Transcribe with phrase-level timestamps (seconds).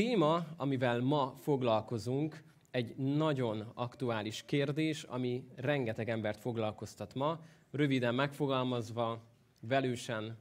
[0.00, 7.40] téma, amivel ma foglalkozunk, egy nagyon aktuális kérdés, ami rengeteg embert foglalkoztat ma.
[7.70, 9.22] Röviden megfogalmazva,
[9.60, 10.38] velősen,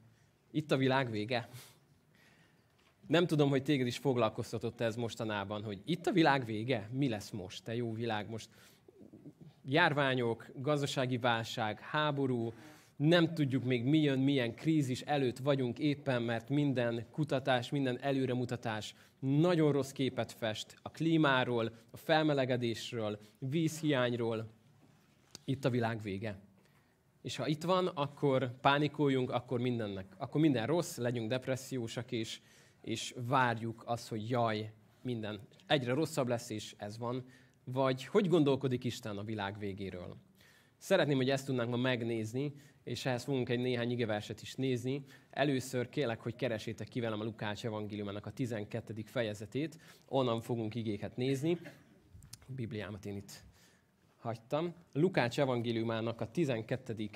[0.52, 1.50] itt a világ vége.
[3.08, 6.90] Nem tudom, hogy téged is foglalkoztatott ez mostanában, hogy itt a világ vége?
[6.92, 7.64] Mi lesz most?
[7.64, 8.50] Te jó világ, most
[9.66, 12.54] járványok, gazdasági válság, háború,
[13.00, 18.96] nem tudjuk még mi jön, milyen krízis előtt vagyunk éppen, mert minden kutatás, minden előremutatás
[19.20, 24.52] nagyon rossz képet fest a klímáról, a felmelegedésről, vízhiányról.
[25.46, 26.40] Itt a világ vége.
[27.22, 32.42] És ha itt van, akkor pánikoljunk, akkor mindennek, akkor minden rossz, legyünk depressziósak, és,
[32.82, 34.72] és várjuk azt, hogy jaj,
[35.02, 37.26] minden egyre rosszabb lesz, és ez van.
[37.64, 40.18] Vagy hogy gondolkodik Isten a világ végéről?
[40.78, 42.54] Szeretném, hogy ezt tudnánk ma megnézni,
[42.90, 45.04] és ehhez fogunk egy néhány igeverset is nézni.
[45.30, 49.04] Először kérlek, hogy keresétek ki velem a Lukács evangéliumának a 12.
[49.06, 51.58] fejezetét, onnan fogunk igéket nézni.
[52.32, 53.44] A Bibliámat én itt
[54.18, 54.74] hagytam.
[54.94, 57.10] Lukács evangéliumának a 12.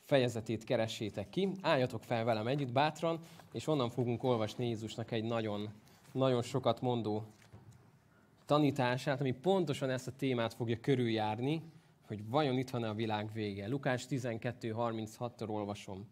[0.00, 1.48] fejezetét keressétek ki.
[1.60, 3.20] Álljatok fel velem együtt bátran,
[3.52, 5.68] és onnan fogunk olvasni Jézusnak egy nagyon,
[6.12, 7.24] nagyon sokat mondó
[8.46, 11.62] tanítását, ami pontosan ezt a témát fogja körüljárni,
[12.10, 13.68] hogy vajon itt van-e a világ vége.
[13.68, 16.08] Lukács 12.36-tól olvasom.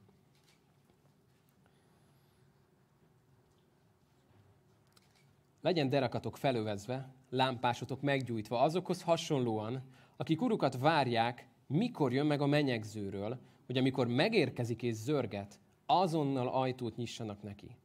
[5.60, 9.82] Legyen derakatok felövezve, lámpásotok meggyújtva azokhoz hasonlóan,
[10.16, 16.96] akik urukat várják, mikor jön meg a menyegzőről, hogy amikor megérkezik és zörget, azonnal ajtót
[16.96, 17.76] nyissanak neki.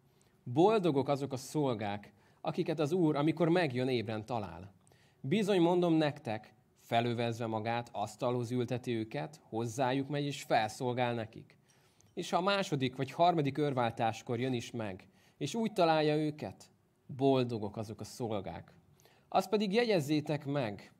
[0.43, 4.71] Boldogok azok a szolgák, akiket az Úr, amikor megjön, ébren talál.
[5.21, 6.53] Bizony mondom nektek,
[6.83, 11.57] felövezve magát, asztalhoz ülteti őket, hozzájuk megy és felszolgál nekik.
[12.13, 16.71] És ha a második vagy harmadik örváltáskor jön is meg, és úgy találja őket,
[17.05, 18.73] boldogok azok a szolgák.
[19.27, 20.93] Azt pedig jegyezzétek meg,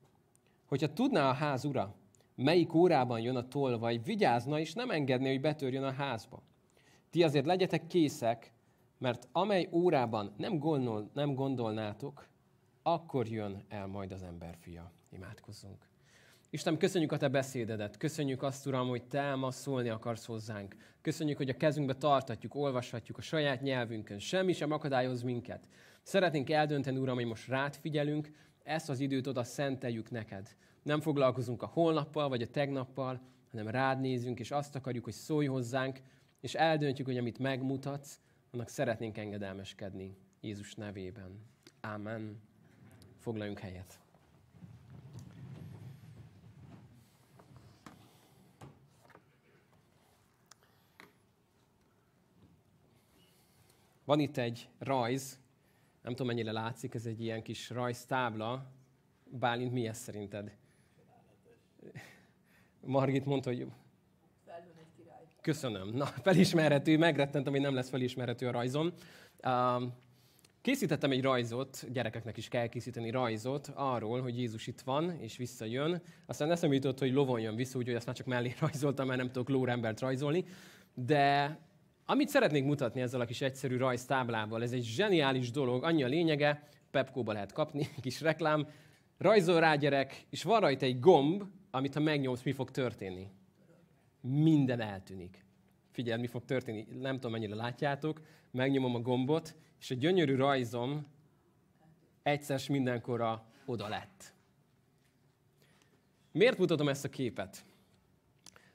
[0.65, 1.95] hogyha tudná a ház ura,
[2.35, 6.43] melyik órában jön a tolvaj, vigyázna és nem engedné, hogy betörjön a házba.
[7.09, 8.53] Ti azért legyetek készek,
[8.97, 12.27] mert amely órában nem, gondol, nem gondolnátok,
[12.83, 14.91] akkor jön el majd az emberfia.
[15.09, 15.87] Imádkozzunk.
[16.49, 17.97] Isten, köszönjük a Te beszédedet.
[17.97, 20.75] Köszönjük azt, Uram, hogy Te ma szólni akarsz hozzánk.
[21.01, 24.19] Köszönjük, hogy a kezünkbe tartatjuk, olvashatjuk a saját nyelvünkön.
[24.19, 25.67] Semmi sem akadályoz minket.
[26.01, 28.31] Szeretnénk eldönteni, Uram, hogy most rád figyelünk,
[28.63, 30.55] ezt az időt oda szenteljük neked.
[30.83, 33.21] Nem foglalkozunk a holnappal vagy a tegnappal,
[33.51, 35.99] hanem rád nézünk, és azt akarjuk, hogy szólj hozzánk,
[36.39, 38.19] és eldöntjük, hogy amit megmutatsz,
[38.51, 40.17] annak szeretnénk engedelmeskedni.
[40.41, 41.39] Jézus nevében.
[41.81, 42.52] Amen.
[43.23, 43.99] Foglaljunk helyet.
[54.05, 55.39] Van itt egy rajz,
[56.01, 58.71] nem tudom mennyire látszik, ez egy ilyen kis rajztábla.
[59.23, 60.57] Bálint, mi ez szerinted?
[62.79, 63.67] Margit mondta, hogy
[65.41, 65.89] Köszönöm.
[65.89, 68.93] Na, felismerhető, megrettentem, hogy nem lesz felismerhető a rajzom.
[70.63, 76.01] Készítettem egy rajzot, gyerekeknek is kell készíteni rajzot arról, hogy Jézus itt van és visszajön.
[76.25, 79.31] Aztán eszembe jutott, hogy lovon jön vissza, úgyhogy ezt már csak mellé rajzoltam, mert nem
[79.31, 80.45] tudok lórembert rajzolni.
[80.93, 81.59] De
[82.05, 86.67] amit szeretnék mutatni ezzel a kis egyszerű rajztáblával, ez egy zseniális dolog, annyi a lényege,
[86.91, 88.67] Pepkóba lehet kapni, kis reklám,
[89.17, 93.27] rajzol rá gyerek, és van rajta egy gomb, amit ha megnyomsz, mi fog történni?
[94.21, 95.45] Minden eltűnik.
[95.91, 98.21] Figyelj, mi fog történni, nem tudom, mennyire látjátok,
[98.51, 101.05] megnyomom a gombot, és a gyönyörű rajzom
[102.21, 104.33] egyszer mindenkorra oda lett.
[106.31, 107.65] Miért mutatom ezt a képet?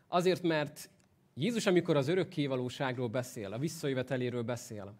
[0.08, 0.90] Azért, mert
[1.34, 4.94] Jézus, amikor az örökkévalóságról beszél, a visszajöveteléről beszél,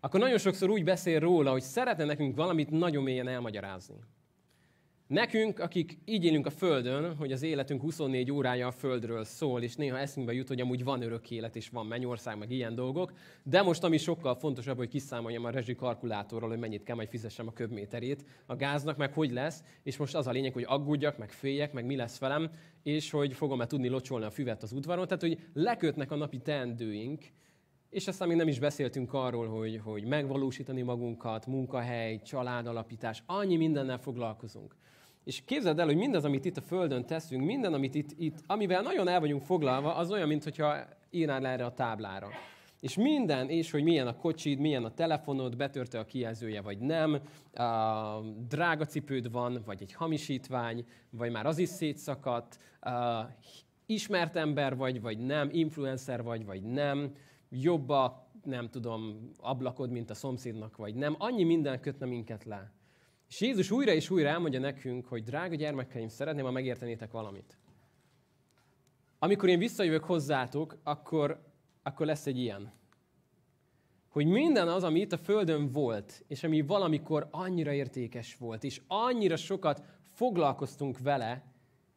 [0.00, 3.96] akkor nagyon sokszor úgy beszél róla, hogy szeretne nekünk valamit nagyon mélyen elmagyarázni.
[5.10, 9.76] Nekünk, akik így élünk a Földön, hogy az életünk 24 órája a Földről szól, és
[9.76, 13.12] néha eszünkbe jut, hogy amúgy van örök élet, és van mennyország, meg ilyen dolgok,
[13.42, 17.46] de most ami sokkal fontosabb, hogy kiszámoljam a rezsi kalkulátorról, hogy mennyit kell majd fizessem
[17.46, 21.30] a köbméterét a gáznak, meg hogy lesz, és most az a lényeg, hogy aggódjak, meg
[21.30, 22.50] féljek, meg mi lesz velem,
[22.82, 27.24] és hogy fogom-e tudni locsolni a füvet az udvaron, tehát hogy lekötnek a napi teendőink,
[27.88, 33.98] és aztán még nem is beszéltünk arról, hogy, hogy megvalósítani magunkat, munkahely, családalapítás, annyi mindennel
[33.98, 34.74] foglalkozunk.
[35.30, 38.82] És képzeld el, hogy mindaz, amit itt a Földön teszünk, minden, amit itt, itt amivel
[38.82, 40.76] nagyon el vagyunk foglalva, az olyan, mintha
[41.10, 42.28] írnál erre a táblára.
[42.80, 47.20] És minden, és hogy milyen a kocsid, milyen a telefonod, betörte a kijelzője, vagy nem,
[47.52, 52.58] a drága cipőd van, vagy egy hamisítvány, vagy már az is szétszakadt,
[53.86, 57.12] ismert ember vagy, vagy nem, influencer vagy, vagy nem,
[57.48, 61.14] jobb a nem tudom, ablakod, mint a szomszédnak, vagy nem.
[61.18, 62.72] Annyi minden kötne minket le.
[63.30, 67.58] És Jézus újra és újra elmondja nekünk, hogy drága gyermekeim, szeretném, ha megértenétek valamit.
[69.18, 71.42] Amikor én visszajövök hozzátok, akkor,
[71.82, 72.72] akkor lesz egy ilyen.
[74.08, 78.80] Hogy minden az, ami itt a Földön volt, és ami valamikor annyira értékes volt, és
[78.86, 79.82] annyira sokat
[80.12, 81.44] foglalkoztunk vele,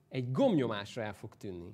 [0.10, 1.74] egy gomnyomásra el fog tűnni.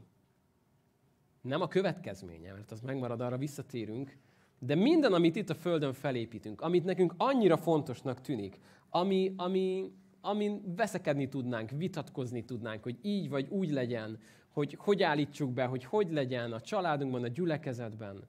[1.41, 4.17] Nem a következménye, mert az megmarad, arra visszatérünk,
[4.59, 9.91] de minden, amit itt a Földön felépítünk, amit nekünk annyira fontosnak tűnik, ami, ami,
[10.21, 14.19] ami veszekedni tudnánk, vitatkozni tudnánk, hogy így vagy úgy legyen,
[14.49, 18.27] hogy hogy állítsuk be, hogy hogy legyen a családunkban, a gyülekezetben.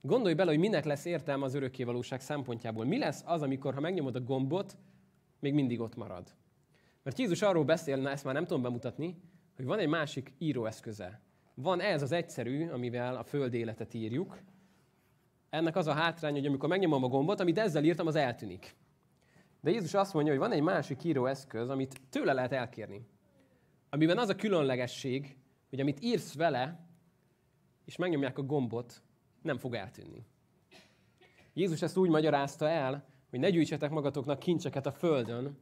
[0.00, 2.84] Gondolj bele, hogy minek lesz értelme az örökkévalóság szempontjából.
[2.84, 4.76] Mi lesz az, amikor, ha megnyomod a gombot,
[5.40, 6.34] még mindig ott marad.
[7.02, 9.20] Mert Jézus arról beszél, na ezt már nem tudom bemutatni,
[9.56, 11.20] hogy van egy másik íróeszköze.
[11.54, 14.38] Van ez az egyszerű, amivel a föld életet írjuk.
[15.50, 18.74] Ennek az a hátrány, hogy amikor megnyomom a gombot, amit ezzel írtam, az eltűnik.
[19.66, 23.06] De Jézus azt mondja, hogy van egy másik íróeszköz, amit tőle lehet elkérni.
[23.90, 25.36] Amiben az a különlegesség,
[25.68, 26.86] hogy amit írsz vele,
[27.84, 29.02] és megnyomják a gombot,
[29.42, 30.26] nem fog eltűnni.
[31.52, 35.58] Jézus ezt úgy magyarázta el, hogy ne gyűjtsetek magatoknak kincseket a földön,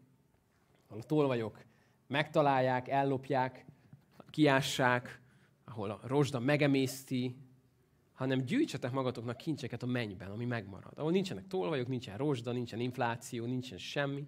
[0.89, 1.65] ahol a tolvajok
[2.07, 3.65] megtalálják, ellopják,
[4.31, 5.21] kiássák,
[5.65, 7.37] ahol a rozsda megemészti,
[8.15, 10.93] hanem gyűjtsetek magatoknak kincseket a mennyben, ami megmarad.
[10.99, 14.27] Ahol nincsenek tolvajok, nincsen rozsda, nincsen infláció, nincsen semmi.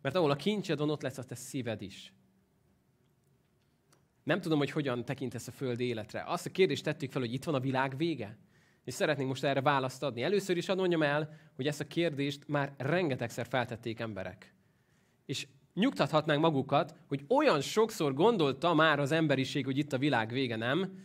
[0.00, 2.12] Mert ahol a kincsed van, ott lesz a te szíved is.
[4.22, 6.24] Nem tudom, hogy hogyan tekintesz a föld életre.
[6.26, 8.38] Azt a kérdést tettük fel, hogy itt van a világ vége.
[8.84, 10.22] És szeretnénk most erre választ adni.
[10.22, 14.54] Először is mondjam el, hogy ezt a kérdést már rengetegszer feltették emberek.
[15.26, 20.56] És nyugtathatnánk magukat, hogy olyan sokszor gondolta már az emberiség, hogy itt a világ vége
[20.56, 20.98] nem,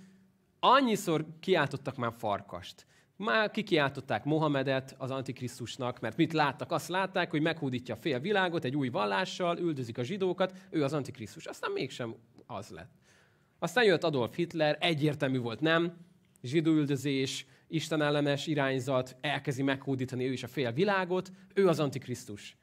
[0.60, 2.86] annyiszor kiáltottak már farkast.
[3.16, 6.72] Már kikiáltották Mohamedet az Antikrisztusnak, mert mit láttak?
[6.72, 10.94] Azt látták, hogy meghódítja a fél világot egy új vallással, üldözik a zsidókat, ő az
[10.94, 11.46] Antikrisztus.
[11.46, 12.16] Aztán mégsem
[12.46, 12.92] az lett.
[13.60, 15.98] Aztán jött Adolf Hitler, egyértelmű volt, nem?
[16.42, 22.58] Zsidóüldözés, istenellenes irányzat, elkezdi meghódítani ő is a fél világot, ő az Antikrisztus.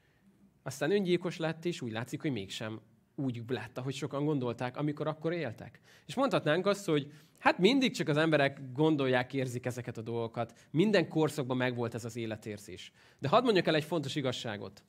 [0.63, 2.79] Aztán öngyilkos lett, és úgy látszik, hogy mégsem
[3.15, 5.79] úgy lett, ahogy sokan gondolták, amikor akkor éltek.
[6.05, 10.53] És mondhatnánk azt, hogy hát mindig csak az emberek gondolják, érzik ezeket a dolgokat.
[10.71, 12.91] Minden korszakban megvolt ez az életérzés.
[13.19, 14.83] De hadd mondjak el egy fontos igazságot.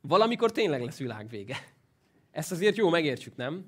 [0.00, 1.56] Valamikor tényleg lesz világvége.
[2.30, 3.64] Ezt azért jó megértsük, nem?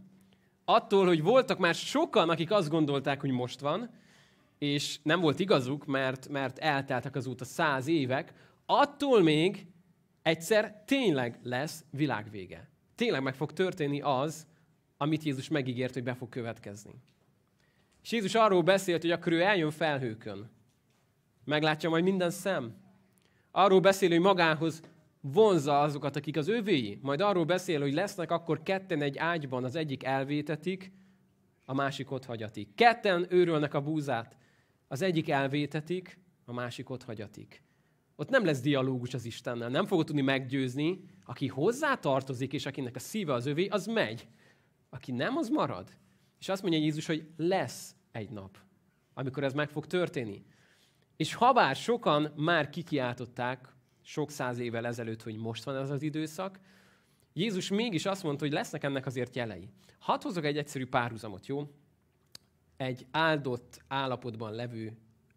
[0.65, 3.91] Attól, hogy voltak már sokan, akik azt gondolták, hogy most van,
[4.59, 8.33] és nem volt igazuk, mert, mert elteltek azóta száz évek,
[8.67, 9.67] attól még
[10.23, 12.72] egyszer tényleg lesz világvége.
[13.03, 14.47] Tényleg meg fog történni az,
[14.97, 16.93] amit Jézus megígért, hogy be fog következni.
[18.03, 20.51] És Jézus arról beszélt, hogy akkor ő eljön felhőkön.
[21.45, 22.75] Meglátja majd minden szem.
[23.51, 24.83] Arról beszél, hogy magához
[25.21, 26.99] vonzza azokat, akik az övéi.
[27.03, 30.93] Majd arról beszél, hogy lesznek akkor ketten egy ágyban, az egyik elvétetik,
[31.65, 32.75] a másik ott hagyatik.
[32.75, 34.37] Ketten őrölnek a búzát,
[34.89, 37.63] az egyik elvétetik, a másik ott hagyatik.
[38.17, 41.05] Ott nem lesz dialógus az Istennel, nem fogod tudni meggyőzni.
[41.25, 44.27] Aki hozzá tartozik, és akinek a szíve az övé, az megy.
[44.91, 45.89] Aki nem, az marad.
[46.39, 48.59] És azt mondja Jézus, hogy lesz egy nap,
[49.15, 50.45] amikor ez meg fog történni.
[51.17, 56.61] És habár sokan már kikiáltották sok száz évvel ezelőtt, hogy most van ez az időszak,
[57.33, 59.69] Jézus mégis azt mondta, hogy lesznek ennek azért jelei.
[59.99, 61.69] Hadd hozok egy egyszerű párhuzamot, jó?
[62.77, 64.97] Egy áldott állapotban levő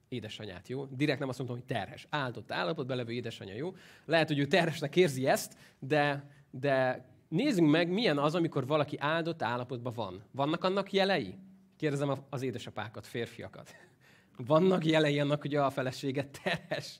[0.10, 0.86] édesanyát, jó?
[0.86, 2.08] Direkt nem azt mondtam, hogy terhes.
[2.10, 3.76] Áldott állapotban levő édesanyja, jó?
[4.06, 9.42] Lehet, hogy ő terhesnek érzi ezt, de, de nézzünk meg, milyen az, amikor valaki áldott
[9.42, 10.24] állapotban van.
[10.32, 11.36] Vannak annak jelei?
[11.78, 13.76] Kérdezem az édesapákat, férfiakat.
[14.48, 17.00] Vannak jelei annak, hogy a felesége terhes?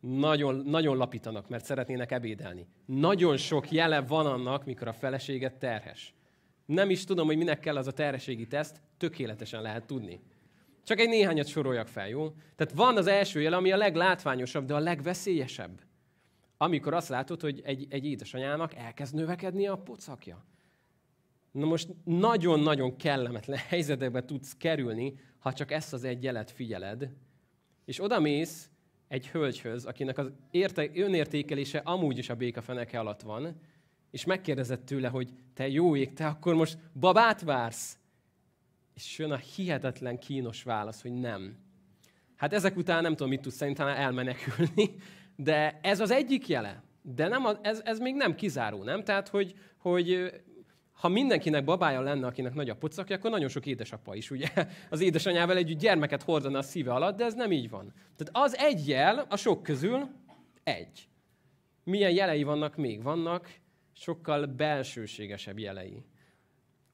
[0.00, 2.66] Nagyon, nagyon lapítanak, mert szeretnének ebédelni.
[2.84, 6.14] Nagyon sok jele van annak, mikor a feleséget terhes.
[6.66, 10.20] Nem is tudom, hogy minek kell az a terhességi teszt, tökéletesen lehet tudni.
[10.86, 12.34] Csak egy néhányat soroljak fel, jó?
[12.56, 15.80] Tehát van az első jele, ami a leglátványosabb, de a legveszélyesebb.
[16.56, 20.44] Amikor azt látod, hogy egy, egy édesanyának elkezd növekedni a pocakja.
[21.50, 27.10] Na most nagyon-nagyon kellemetlen helyzetekbe tudsz kerülni, ha csak ezt az egy jelet figyeled,
[27.84, 28.70] és odamész
[29.08, 33.60] egy hölgyhöz, akinek az érte, önértékelése amúgy is a béka feneke alatt van,
[34.10, 37.98] és megkérdezett tőle, hogy te jó ég, te akkor most babát vársz?
[38.96, 41.56] És jön a hihetetlen kínos válasz, hogy nem.
[42.36, 44.94] Hát ezek után nem tudom, mit tudsz szerintem elmenekülni,
[45.36, 46.82] de ez az egyik jele.
[47.02, 49.04] De nem a, ez, ez még nem kizáró, nem?
[49.04, 50.32] Tehát, hogy, hogy
[50.92, 54.48] ha mindenkinek babája lenne, akinek nagy a pocakja, akkor nagyon sok édesapa is, ugye?
[54.90, 57.92] Az édesanyával együtt gyermeket hordana a szíve alatt, de ez nem így van.
[58.16, 60.08] Tehát az egy jel a sok közül
[60.62, 61.08] egy.
[61.84, 63.02] Milyen jelei vannak még?
[63.02, 63.48] Vannak
[63.92, 66.04] sokkal belsőségesebb jelei.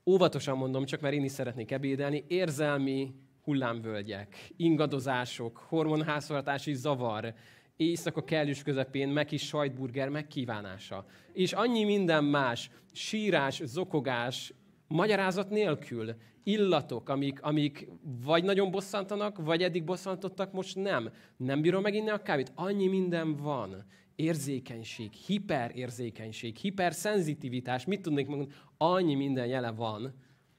[0.06, 7.34] Óvatosan mondom, csak mert én is szeretnék ebédelni, érzelmi hullámvölgyek, ingadozások, hormonháztartási zavar,
[7.76, 11.04] éjszaka kellős közepén meg is sajtburger megkívánása.
[11.32, 14.54] És annyi minden más, sírás, zokogás,
[14.88, 17.88] magyarázat nélkül, illatok, amik, amik
[18.24, 21.10] vagy nagyon bosszantanak, vagy eddig bosszantottak, most nem.
[21.36, 22.52] Nem bírom meginni a kávét.
[22.54, 23.84] Annyi minden van.
[24.16, 28.50] Érzékenység, hiperérzékenység, hiperszenzitivitás, mit tudnék mondani?
[28.76, 30.14] Annyi minden jele van,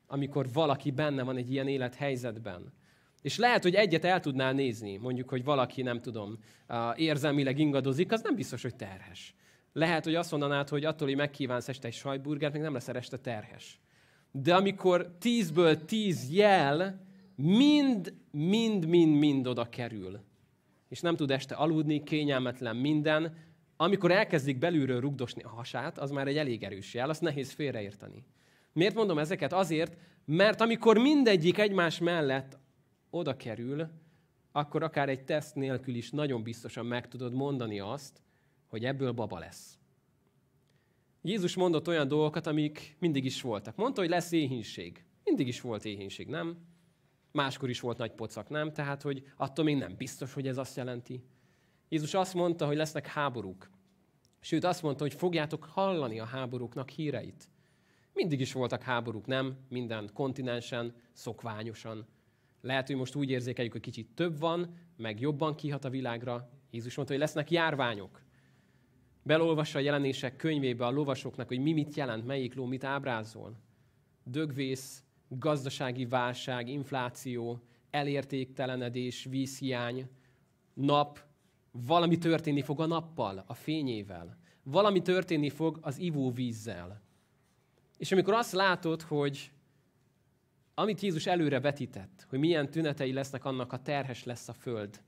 [0.08, 2.74] amikor valaki benne van egy ilyen élethelyzetben.
[3.22, 6.38] És lehet, hogy egyet el tudnál nézni, mondjuk, hogy valaki, nem tudom,
[6.96, 9.36] érzelmileg ingadozik, az nem biztos, hogy terhes.
[9.74, 13.18] Lehet, hogy azt mondanád, hogy attól, hogy megkívánsz este egy sajtburgert, még nem lesz este
[13.18, 13.80] terhes.
[14.32, 17.06] De amikor tízből tíz jel
[17.36, 20.20] mind, mind, mind, mind oda kerül,
[20.94, 23.38] és nem tud este aludni, kényelmetlen minden,
[23.78, 28.26] amikor elkezdik belülről rugdosni a hasát, az már egy elég erős jel, azt nehéz félreérteni.
[28.74, 29.54] Miért mondom ezeket?
[29.54, 32.58] Azért, mert amikor mindegyik egymás mellett
[33.10, 33.88] oda kerül,
[34.52, 38.22] akkor akár egy teszt nélkül is nagyon biztosan meg tudod mondani azt,
[38.68, 39.78] hogy ebből baba lesz.
[41.22, 43.76] Jézus mondott olyan dolgokat, amik mindig is voltak.
[43.76, 45.04] Mondta, hogy lesz éhínség.
[45.24, 46.58] Mindig is volt éhínség, nem?
[47.34, 48.74] Máskor is volt nagy pocak, nem?
[48.74, 51.24] Tehát, hogy attól még nem biztos, hogy ez azt jelenti.
[51.90, 53.70] Jézus azt mondta, hogy lesznek háborúk.
[54.40, 57.50] Sőt, azt mondta, hogy fogjátok hallani a háborúknak híreit.
[58.14, 59.58] Mindig is voltak háborúk, nem?
[59.70, 62.06] Minden kontinensen, szokványosan.
[62.62, 66.50] Lehet, hogy most úgy érzékeljük, hogy kicsit több van, meg jobban kihat a világra.
[66.72, 68.22] Jézus mondta, hogy lesznek járványok.
[69.24, 73.56] Belolvassa a jelenések könyvébe a lovasoknak, hogy mi mit jelent, melyik ló mit ábrázol.
[74.24, 75.03] Dögvész,
[75.38, 77.60] gazdasági válság, infláció,
[77.90, 80.10] elértéktelenedés, vízhiány,
[80.74, 81.20] nap,
[81.72, 84.38] valami történni fog a nappal, a fényével.
[84.64, 87.02] Valami történni fog az ivóvízzel.
[87.98, 89.52] És amikor azt látod, hogy
[90.74, 95.02] amit Jézus előre vetített, hogy milyen tünetei lesznek annak, ha terhes lesz a föld,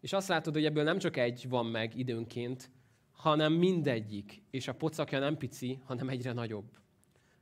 [0.00, 2.70] és azt látod, hogy ebből nem csak egy van meg időnként,
[3.12, 6.78] hanem mindegyik, és a pocakja nem pici, hanem egyre nagyobb.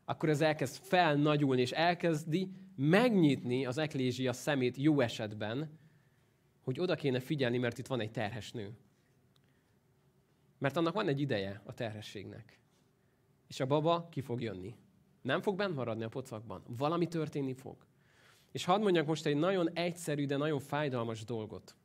[0.09, 5.79] Akkor ez elkezd felnagyulni, és elkezdi megnyitni az eklézsia szemét jó esetben,
[6.61, 8.77] hogy oda kéne figyelni, mert itt van egy terhes nő.
[10.59, 12.61] Mert annak van egy ideje a terhességnek.
[13.47, 14.75] És a baba ki fog jönni.
[15.23, 16.63] Nem fog bent maradni a pocakban.
[16.67, 17.87] Valami történni fog.
[18.53, 21.77] És hadd mondjak most egy nagyon egyszerű, de nagyon fájdalmas dolgot.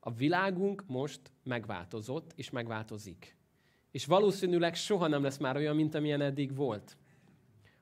[0.00, 3.36] A világunk most megváltozott, és megváltozik.
[3.90, 6.96] És valószínűleg soha nem lesz már olyan, mint amilyen eddig volt.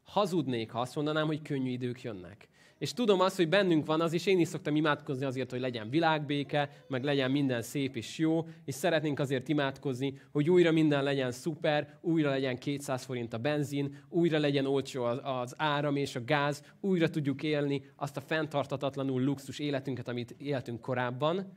[0.04, 2.48] Hazudnék, ha azt mondanám, hogy könnyű idők jönnek.
[2.82, 5.90] És tudom azt, hogy bennünk van az, és én is szoktam imádkozni azért, hogy legyen
[5.90, 11.32] világbéke, meg legyen minden szép és jó, és szeretnénk azért imádkozni, hogy újra minden legyen
[11.32, 16.24] szuper, újra legyen 200 forint a benzin, újra legyen olcsó az, az áram és a
[16.24, 21.56] gáz, újra tudjuk élni azt a fenntartatatlanul luxus életünket, amit éltünk korábban.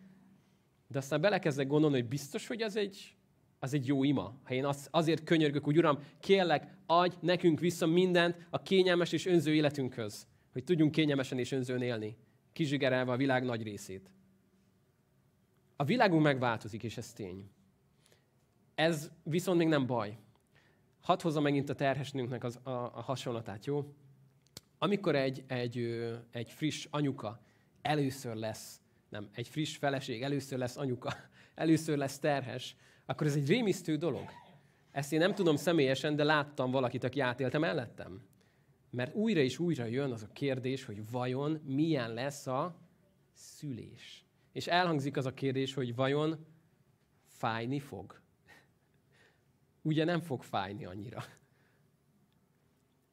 [0.88, 3.16] De aztán belekezdek gondolni, hogy biztos, hogy az egy,
[3.66, 4.34] az egy jó ima.
[4.44, 9.26] Ha én az, azért könyörgök, hogy Uram, kérlek, adj nekünk vissza mindent a kényelmes és
[9.26, 12.18] önző életünkhöz hogy tudjunk kényelmesen és önzőn élni,
[12.54, 14.12] kizsigerelve a világ nagy részét.
[15.76, 17.50] A világunk megváltozik, és ez tény.
[18.76, 20.18] Ez viszont még nem baj.
[21.02, 23.94] Hadd hozza megint a terhesnőnknek az, a, a hasonlatát, jó?
[24.78, 25.78] Amikor egy, egy,
[26.32, 27.42] egy friss anyuka
[27.82, 31.14] először lesz, nem, egy friss feleség először lesz anyuka,
[31.56, 34.30] először lesz terhes, akkor ez egy rémisztő dolog.
[34.92, 38.22] Ezt én nem tudom személyesen, de láttam valakit, aki átélte mellettem.
[38.90, 42.76] Mert újra és újra jön az a kérdés, hogy vajon milyen lesz a
[43.34, 44.26] szülés.
[44.52, 46.46] És elhangzik az a kérdés, hogy vajon
[47.28, 48.22] fájni fog.
[49.82, 51.24] Ugye nem fog fájni annyira.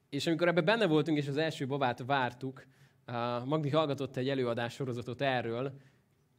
[0.09, 2.65] És amikor ebbe benne voltunk, és az első babát vártuk,
[3.45, 5.79] Magdi hallgatott egy előadás sorozatot erről,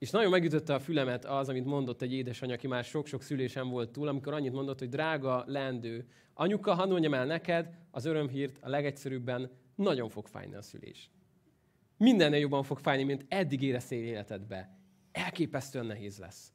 [0.05, 3.91] és nagyon megütötte a fülemet az, amit mondott egy édesanyja, aki már sok-sok szülésen volt
[3.91, 8.69] túl, amikor annyit mondott, hogy drága lendő, anyuka, hadd mondjam el neked, az örömhírt a
[8.69, 11.11] legegyszerűbben nagyon fog fájni a szülés.
[11.97, 14.79] Mindennél jobban fog fájni, mint eddig éreztél életedbe.
[15.13, 16.53] Elképesztően nehéz lesz.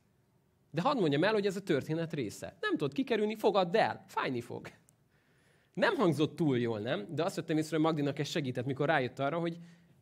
[0.71, 2.57] De hadd mondjam el, hogy ez a történet része.
[2.59, 4.67] Nem tudod kikerülni, fogadd el, fájni fog.
[5.73, 7.07] Nem hangzott túl jól, nem?
[7.15, 9.57] De azt vettem észre, hogy Magdinak ez segített, mikor rájött arra, hogy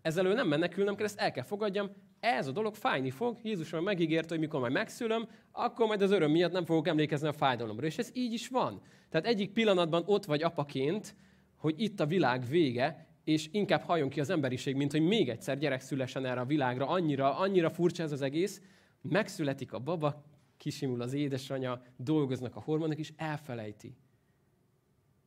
[0.08, 3.38] Ezzel nem menekülnem kell, ezt el kell fogadjam, ez a dolog fájni fog.
[3.44, 7.28] Jézus már megígérte, hogy mikor majd megszülöm, akkor majd az öröm miatt nem fogok emlékezni
[7.28, 7.86] a fájdalomra.
[7.86, 8.82] És ez így is van.
[9.10, 11.16] Tehát egyik pillanatban ott vagy apaként,
[11.56, 15.58] hogy itt a világ vége, és inkább halljon ki az emberiség, mint hogy még egyszer
[15.58, 16.88] gyerek szülesen erre a világra.
[16.88, 18.62] Annyira, annyira furcsa ez az egész.
[19.02, 20.24] Megszületik a baba,
[20.58, 23.96] kisimul az édesanyja, dolgoznak a hormonok, és elfelejti.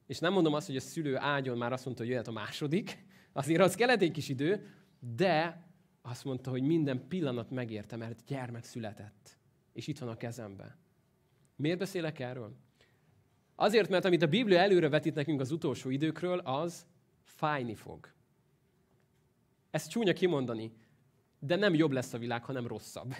[0.06, 3.04] És nem mondom azt, hogy a szülő ágyon már azt mondta, hogy jöhet a második,
[3.32, 4.66] azért az kellett egy kis idő,
[5.16, 5.64] de
[6.02, 9.38] azt mondta, hogy minden pillanat megérte, mert gyermek született.
[9.72, 10.76] És itt van a kezembe.
[11.56, 12.56] Miért beszélek erről?
[13.54, 16.86] Azért, mert amit a Biblia előre vetít nekünk az utolsó időkről, az
[17.22, 18.12] fájni fog.
[19.70, 20.72] Ezt csúnya kimondani,
[21.38, 23.14] de nem jobb lesz a világ, hanem rosszabb.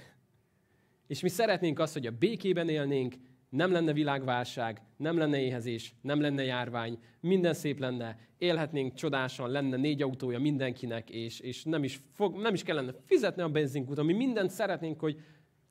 [1.06, 3.14] És mi szeretnénk azt, hogy a békében élnénk,
[3.50, 9.76] nem lenne világválság, nem lenne éhezés, nem lenne járvány, minden szép lenne, élhetnénk csodásan, lenne
[9.76, 14.12] négy autója mindenkinek, és, és nem, is fog, nem is kellene fizetni a benzinkút, mi
[14.12, 15.20] mindent szeretnénk, hogy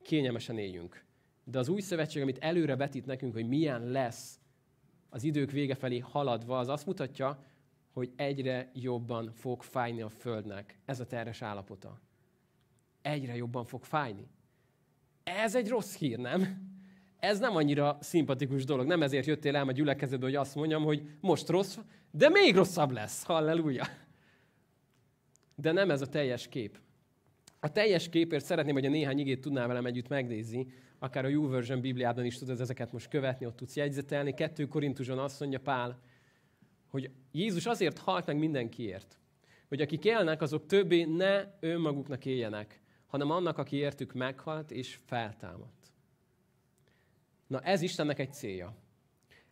[0.02, 1.04] kényelmesen éljünk.
[1.44, 4.38] De az új szövetség, amit előre vetít nekünk, hogy milyen lesz
[5.08, 7.44] az idők vége felé haladva, az azt mutatja,
[7.92, 12.00] hogy egyre jobban fog fájni a Földnek ez a terhes állapota.
[13.02, 14.28] Egyre jobban fog fájni.
[15.22, 16.69] Ez egy rossz hír, nem?
[17.20, 18.86] Ez nem annyira szimpatikus dolog.
[18.86, 21.78] Nem ezért jöttél el a gyülekezetbe, hogy azt mondjam, hogy most rossz,
[22.10, 23.24] de még rosszabb lesz.
[23.24, 23.84] Halleluja!
[25.54, 26.78] De nem ez a teljes kép.
[27.60, 30.66] A teljes képért szeretném, hogy a néhány igét tudnál velem együtt megnézni,
[30.98, 34.34] akár a YouVersion Bibliában is tudod ezeket most követni, ott tudsz jegyzetelni.
[34.34, 36.00] Kettő Korintuson azt mondja Pál,
[36.88, 39.18] hogy Jézus azért halt meg mindenkiért,
[39.68, 45.79] hogy akik élnek, azok többé ne önmaguknak éljenek, hanem annak, aki értük meghalt és feltámadt.
[47.50, 48.74] Na ez Istennek egy célja.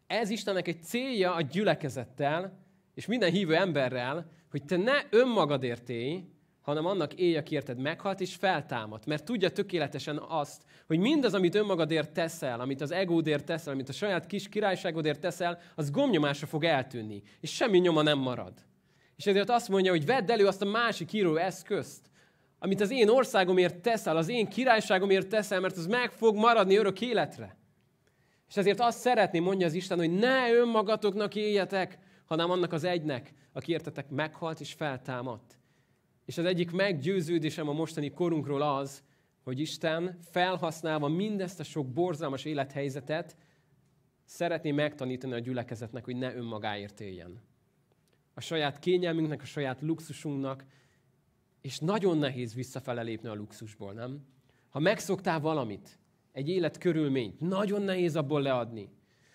[0.07, 2.59] Ez Istennek egy célja a gyülekezettel,
[2.95, 6.25] és minden hívő emberrel, hogy te ne önmagadért élj,
[6.61, 9.07] hanem annak élj, aki érted meghalt és feltámadt.
[9.07, 13.93] Mert tudja tökéletesen azt, hogy mindaz, amit önmagadért teszel, amit az egódért teszel, amit a
[13.93, 18.53] saját kis királyságodért teszel, az gomnyomásra fog eltűnni, és semmi nyoma nem marad.
[19.17, 22.11] És ezért azt mondja, hogy vedd elő azt a másik író eszközt,
[22.59, 27.01] amit az én országomért teszel, az én királyságomért teszel, mert az meg fog maradni örök
[27.01, 27.57] életre.
[28.49, 33.33] És ezért azt szeretném, mondja az Isten, hogy ne önmagatoknak éljetek, hanem annak az egynek,
[33.53, 35.59] aki értetek meghalt és feltámadt.
[36.25, 39.03] És az egyik meggyőződésem a mostani korunkról az,
[39.43, 43.37] hogy Isten felhasználva mindezt a sok borzalmas élethelyzetet,
[44.25, 47.43] szeretné megtanítani a gyülekezetnek, hogy ne önmagáért éljen.
[48.35, 50.65] A saját kényelmünknek, a saját luxusunknak,
[51.61, 54.27] és nagyon nehéz visszafele lépni a luxusból, nem?
[54.69, 55.98] Ha megszoktál valamit,
[56.39, 58.89] egy életkörülményt, nagyon nehéz abból leadni.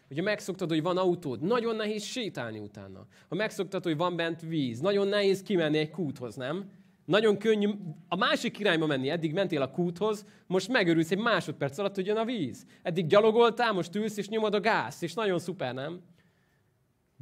[0.07, 3.07] Hogyha megszoktad, hogy van autód, nagyon nehéz sétálni utána.
[3.29, 6.71] Ha megszoktad, hogy van bent víz, nagyon nehéz kimenni egy kúthoz, nem?
[7.05, 7.69] Nagyon könnyű
[8.07, 9.09] a másik irányba menni.
[9.09, 12.65] Eddig mentél a kúthoz, most megörülsz egy másodperc alatt, hogy jön a víz.
[12.81, 16.01] Eddig gyalogoltál, most ülsz és nyomod a gáz, és nagyon szuper, nem?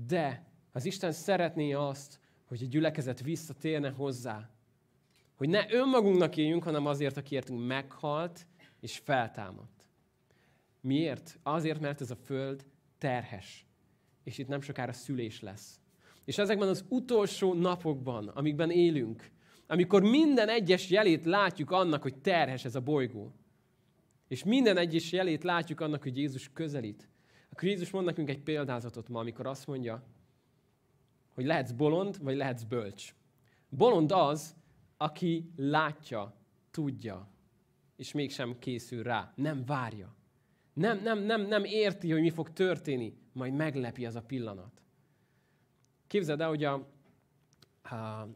[0.08, 4.50] De az Isten szeretné azt, hogy a gyülekezet visszatérne hozzá.
[5.36, 8.46] Hogy ne önmagunknak éljünk, hanem azért, akiértünk meghalt
[8.82, 9.86] és feltámadt.
[10.82, 11.40] Miért?
[11.44, 12.66] Azért, mert ez a föld
[12.98, 13.66] terhes.
[14.24, 15.80] És itt nem sokára szülés lesz.
[16.26, 19.32] És ezekben az utolsó napokban, amikben élünk,
[19.68, 23.34] amikor minden egyes jelét látjuk annak, hogy terhes ez a bolygó,
[24.28, 27.10] és minden egyes jelét látjuk annak, hogy Jézus közelít,
[27.50, 30.04] akkor Jézus mond nekünk egy példázatot ma, amikor azt mondja,
[31.34, 33.14] hogy lehetsz bolond, vagy lehetsz bölcs.
[33.70, 34.56] Bolond az,
[34.98, 36.36] aki látja,
[36.72, 37.28] tudja,
[38.02, 40.16] és mégsem készül rá, nem várja.
[40.74, 44.82] Nem, nem, nem, nem érti, hogy mi fog történni, majd meglepi az a pillanat.
[46.08, 46.74] Képzeld el, hogy a,
[47.82, 48.28] a,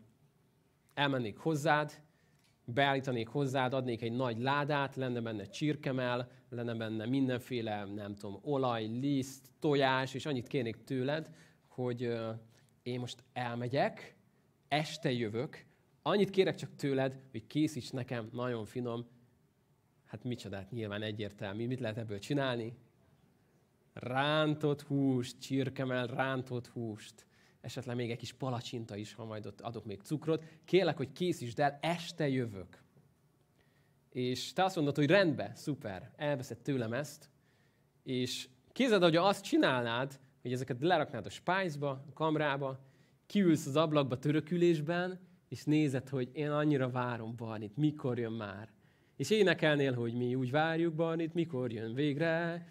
[0.94, 2.04] elmennék hozzád,
[2.66, 8.86] beállítanék hozzád, adnék egy nagy ládát, lenne benne csirkemel, lenne benne mindenféle, nem tudom, olaj,
[8.86, 11.30] liszt, tojás, és annyit kérnék tőled,
[11.68, 12.30] hogy uh,
[12.84, 14.16] én most elmegyek,
[14.68, 15.66] este jövök,
[16.02, 19.14] annyit kérek csak tőled, hogy készíts nekem nagyon finom,
[20.16, 22.74] hát micsodát, nyilván egyértelmű, mit lehet ebből csinálni?
[23.94, 27.26] Rántott húst, csirkemel, rántott húst
[27.66, 30.44] esetleg még egy kis palacsinta is, ha majd ott adok még cukrot.
[30.66, 32.84] Kérlek, hogy készítsd el, este jövök.
[34.10, 37.30] És te azt mondod, hogy rendben, szuper, elveszed tőlem ezt,
[38.04, 42.80] és kézed, hogy azt csinálnád, hogy ezeket leraknád a spájzba, a kamrába,
[43.26, 48.74] kiülsz az ablakba törökülésben, és nézed, hogy én annyira várom Barnit, mikor jön már.
[49.18, 52.66] És énekelnél, hogy mi úgy várjuk Barnit, mikor jön végre,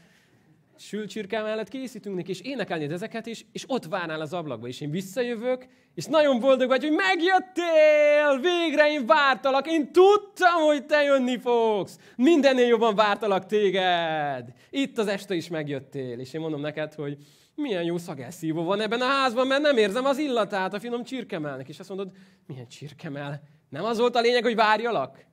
[0.78, 4.80] sült csirke mellett készítünk neki, és énekelni ezeket is, és ott várnál az ablakba, és
[4.80, 11.02] én visszajövök, és nagyon boldog vagy, hogy megjöttél, végre én vártalak, én tudtam, hogy te
[11.02, 14.52] jönni fogsz, mindennél jobban vártalak téged.
[14.70, 17.16] Itt az este is megjöttél, és én mondom neked, hogy
[17.54, 21.68] milyen jó szagelszívó van ebben a házban, mert nem érzem az illatát a finom csirkemelnek.
[21.68, 22.10] És azt mondod,
[22.46, 23.42] milyen csirkemel?
[23.68, 25.24] Nem az volt a lényeg, hogy várjalak?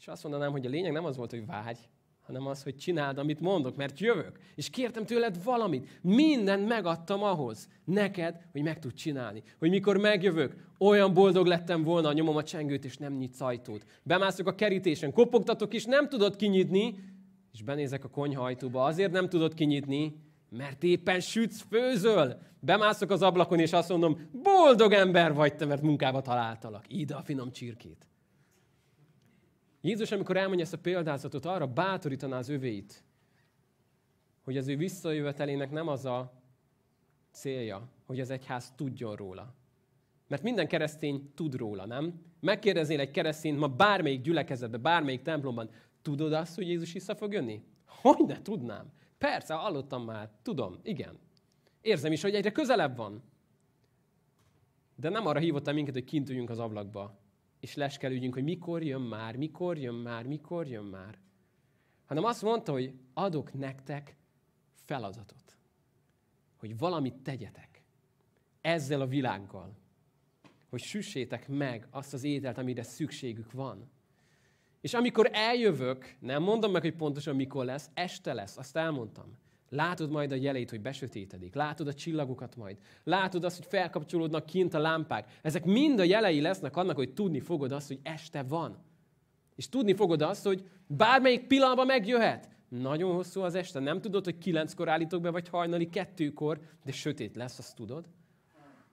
[0.00, 1.78] És azt mondanám, hogy a lényeg nem az volt, hogy várj,
[2.20, 4.38] hanem az, hogy csináld, amit mondok, mert jövök.
[4.54, 5.98] És kértem tőled valamit.
[6.02, 9.42] Mindent megadtam ahhoz, neked, hogy meg tud csinálni.
[9.58, 13.84] Hogy mikor megjövök, olyan boldog lettem volna, nyomom a csengőt, és nem nyitsz ajtót.
[14.02, 16.94] Bemászok a kerítésen, kopogtatok, és nem tudod kinyitni,
[17.52, 18.84] és benézek a konyhajtóba.
[18.84, 20.16] Azért nem tudod kinyitni,
[20.50, 22.38] mert éppen sütsz, főzöl.
[22.60, 26.84] Bemászok az ablakon, és azt mondom, boldog ember vagy te, mert munkába találtalak.
[26.88, 28.09] Ide a finom csirkét.
[29.80, 33.04] Jézus, amikor elmondja ezt a példázatot, arra bátorítaná az övéit,
[34.44, 36.32] hogy az ő visszajövetelének nem az a
[37.30, 39.54] célja, hogy az egyház tudjon róla.
[40.28, 42.22] Mert minden keresztény tud róla, nem?
[42.40, 45.70] Megkérdeznél egy keresztényt ma bármelyik gyülekezetben, bármelyik templomban,
[46.02, 47.62] tudod azt, hogy Jézus vissza fog jönni?
[47.86, 48.92] Hogy ne tudnám?
[49.18, 51.18] Persze, hallottam már, tudom, igen.
[51.80, 53.22] Érzem is, hogy egyre közelebb van.
[54.96, 57.19] De nem arra hívottam minket, hogy kint üljünk az ablakba,
[57.60, 61.18] és leskelődjünk, hogy mikor jön már, mikor jön már, mikor jön már.
[62.06, 64.16] Hanem azt mondta, hogy adok nektek
[64.74, 65.56] feladatot.
[66.56, 67.82] Hogy valamit tegyetek.
[68.60, 69.76] Ezzel a világgal.
[70.68, 73.90] Hogy süssétek meg azt az ételt, amire szükségük van.
[74.80, 79.38] És amikor eljövök, nem mondom meg, hogy pontosan mikor lesz, este lesz, azt elmondtam.
[79.72, 81.54] Látod majd a jelét, hogy besötétedik.
[81.54, 82.76] Látod a csillagokat majd.
[83.04, 85.38] Látod azt, hogy felkapcsolódnak kint a lámpák.
[85.42, 88.78] Ezek mind a jelei lesznek annak, hogy tudni fogod azt, hogy este van.
[89.54, 92.48] És tudni fogod azt, hogy bármelyik pillanatban megjöhet.
[92.68, 93.80] Nagyon hosszú az este.
[93.80, 98.08] Nem tudod, hogy kilenckor állítok be, vagy hajnali kettőkor, de sötét lesz, azt tudod.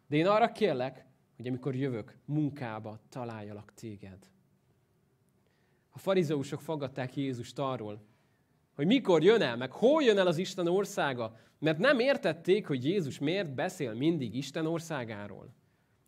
[0.08, 4.18] De én arra kérlek, hogy amikor jövök, munkába találjalak téged.
[5.90, 8.02] A farizeusok fogadták Jézust arról,
[8.78, 12.86] hogy mikor jön el, meg hol jön el az Isten országa, mert nem értették, hogy
[12.86, 15.54] Jézus miért beszél mindig Isten országáról.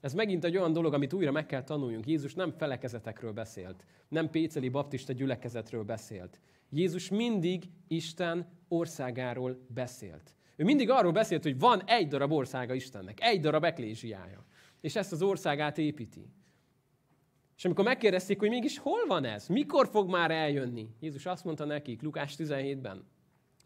[0.02, 2.08] Ez megint egy olyan dolog, amit újra meg kell tanuljunk.
[2.08, 6.40] Jézus nem felekezetekről beszélt, nem péceli baptista gyülekezetről beszélt.
[6.70, 10.36] Jézus mindig Isten országáról beszélt.
[10.56, 14.46] Ő mindig arról beszélt, hogy van egy darab országa Istennek, egy darab eklésiája.
[14.82, 16.30] És ezt az országát építi.
[17.60, 21.66] És amikor megkérdezték, hogy mégis hol van ez, mikor fog már eljönni, Jézus azt mondta
[21.66, 23.08] nekik Lukás 17-ben,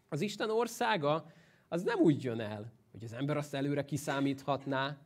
[0.08, 1.26] az Isten országa
[1.68, 4.98] az nem úgy jön el, hogy az ember azt előre kiszámíthatná,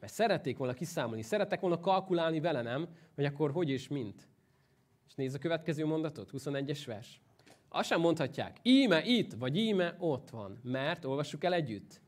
[0.00, 2.88] mert szerették volna kiszámolni, szerettek volna kalkulálni vele, nem?
[3.14, 4.28] Hogy akkor hogy és mint.
[5.06, 7.20] És nézd a következő mondatot, 21-es vers.
[7.68, 12.00] Azt sem mondhatják, íme itt, vagy íme ott van, mert, olvassuk el együtt,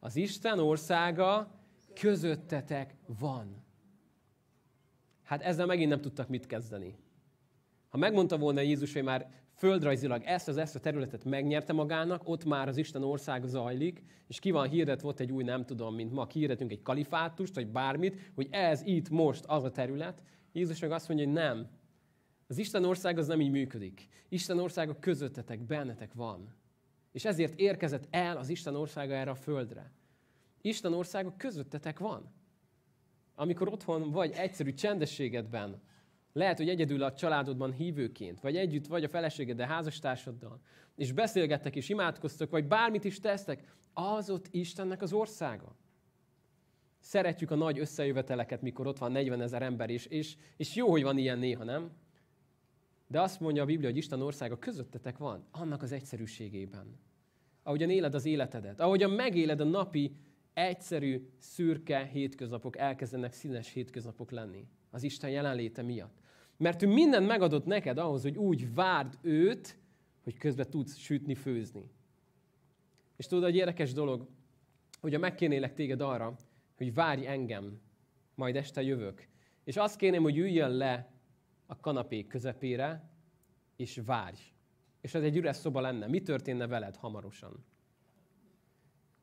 [0.00, 1.60] az Isten országa
[1.94, 3.63] közöttetek van.
[5.24, 6.96] Hát ezzel megint nem tudtak mit kezdeni.
[7.88, 12.44] Ha megmondta volna Jézus, hogy már földrajzilag ezt az ezt a területet megnyerte magának, ott
[12.44, 16.12] már az Isten ország zajlik, és ki van hirdet, volt egy új, nem tudom, mint
[16.12, 20.22] ma kihirdetünk egy kalifátust, vagy bármit, hogy ez itt most az a terület.
[20.52, 21.68] Jézus meg azt mondja, hogy nem.
[22.46, 24.08] Az Isten ország az nem így működik.
[24.28, 26.54] Isten országa közöttetek, bennetek van.
[27.12, 29.92] És ezért érkezett el az Isten országa erre a földre.
[30.60, 32.32] Isten országa közöttetek van
[33.34, 35.82] amikor otthon vagy egyszerű csendességedben,
[36.32, 40.60] lehet, hogy egyedül a családodban hívőként, vagy együtt vagy a feleségeddel, házastársaddal,
[40.96, 45.76] és beszélgettek és imádkoztok, vagy bármit is tesztek, az ott Istennek az országa.
[47.00, 51.02] Szeretjük a nagy összejöveteleket, mikor ott van 40 ezer ember is, és, és jó, hogy
[51.02, 51.90] van ilyen néha, nem?
[53.06, 56.98] De azt mondja a Biblia, hogy Isten országa közöttetek van, annak az egyszerűségében.
[57.62, 60.16] Ahogyan éled az életedet, ahogyan megéled a napi
[60.54, 64.66] egyszerű, szürke hétköznapok elkezdenek színes hétköznapok lenni.
[64.90, 66.22] Az Isten jelenléte miatt.
[66.56, 69.78] Mert ő mindent megadott neked ahhoz, hogy úgy várd őt,
[70.22, 71.90] hogy közben tudsz sütni, főzni.
[73.16, 74.28] És tudod, egy érdekes dolog,
[75.00, 76.36] hogyha megkérnélek téged arra,
[76.76, 77.80] hogy várj engem,
[78.34, 79.28] majd este jövök.
[79.64, 81.12] És azt kérném, hogy üljön le
[81.66, 83.10] a kanapé közepére,
[83.76, 84.38] és várj.
[85.00, 86.06] És ez egy üres szoba lenne.
[86.06, 87.64] Mi történne veled hamarosan?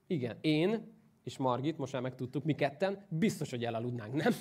[0.07, 4.33] Igen, én és Margit, most már megtudtuk, mi ketten, biztos, hogy elaludnánk, nem?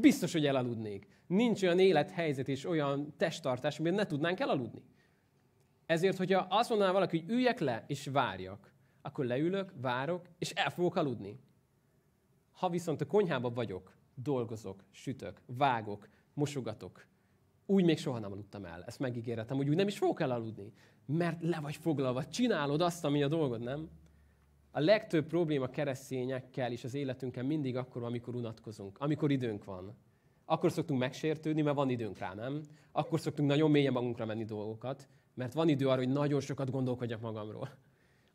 [0.00, 1.06] Biztos, hogy elaludnék.
[1.26, 4.82] Nincs olyan élethelyzet és olyan testtartás, amiben ne tudnánk elaludni.
[5.86, 10.70] Ezért, hogyha azt mondaná valaki, hogy üljek le és várjak, akkor leülök, várok, és el
[10.70, 11.40] fogok aludni.
[12.50, 17.06] Ha viszont a konyhában vagyok, dolgozok, sütök, vágok, mosogatok,
[17.66, 18.84] úgy még soha nem aludtam el.
[18.86, 20.72] Ezt megígérhetem, hogy úgy nem is fogok elaludni.
[21.06, 23.88] mert le vagy foglalva, csinálod azt, ami a dolgod, nem?
[24.70, 29.96] A legtöbb probléma keresztényekkel és az életünkkel mindig akkor, amikor unatkozunk, amikor időnk van.
[30.44, 32.60] Akkor szoktunk megsértődni, mert van időnk rá, nem?
[32.92, 37.20] Akkor szoktunk nagyon mélyen magunkra menni dolgokat, mert van idő arra, hogy nagyon sokat gondolkodjak
[37.20, 37.68] magamról.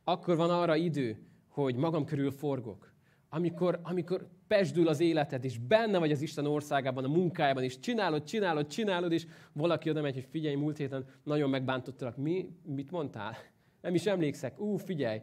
[0.03, 1.17] Akkor van arra idő,
[1.47, 2.93] hogy magam körül forgok.
[3.29, 8.23] Amikor, amikor pesdül az életed, és benne vagy az Isten országában, a munkájában, és csinálod,
[8.23, 12.17] csinálod, csinálod, és valaki oda megy, hogy figyelj, múlt héten nagyon megbántottalak.
[12.17, 12.49] Mi?
[12.63, 13.35] Mit mondtál?
[13.81, 14.59] Nem is emlékszek.
[14.59, 15.21] Ú, figyelj,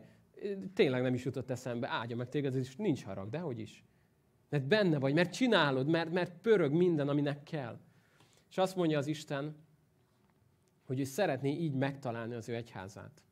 [0.74, 1.88] tényleg nem is jutott eszembe.
[1.88, 3.84] Áldja meg téged, és nincs harag, de hogy is.
[4.48, 7.78] Mert benne vagy, mert csinálod, mert, mert pörög minden, aminek kell.
[8.50, 9.56] És azt mondja az Isten,
[10.84, 13.22] hogy ő szeretné így megtalálni az ő egyházát,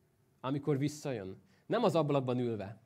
[0.41, 1.41] amikor visszajön.
[1.65, 2.81] Nem az ablakban ülve.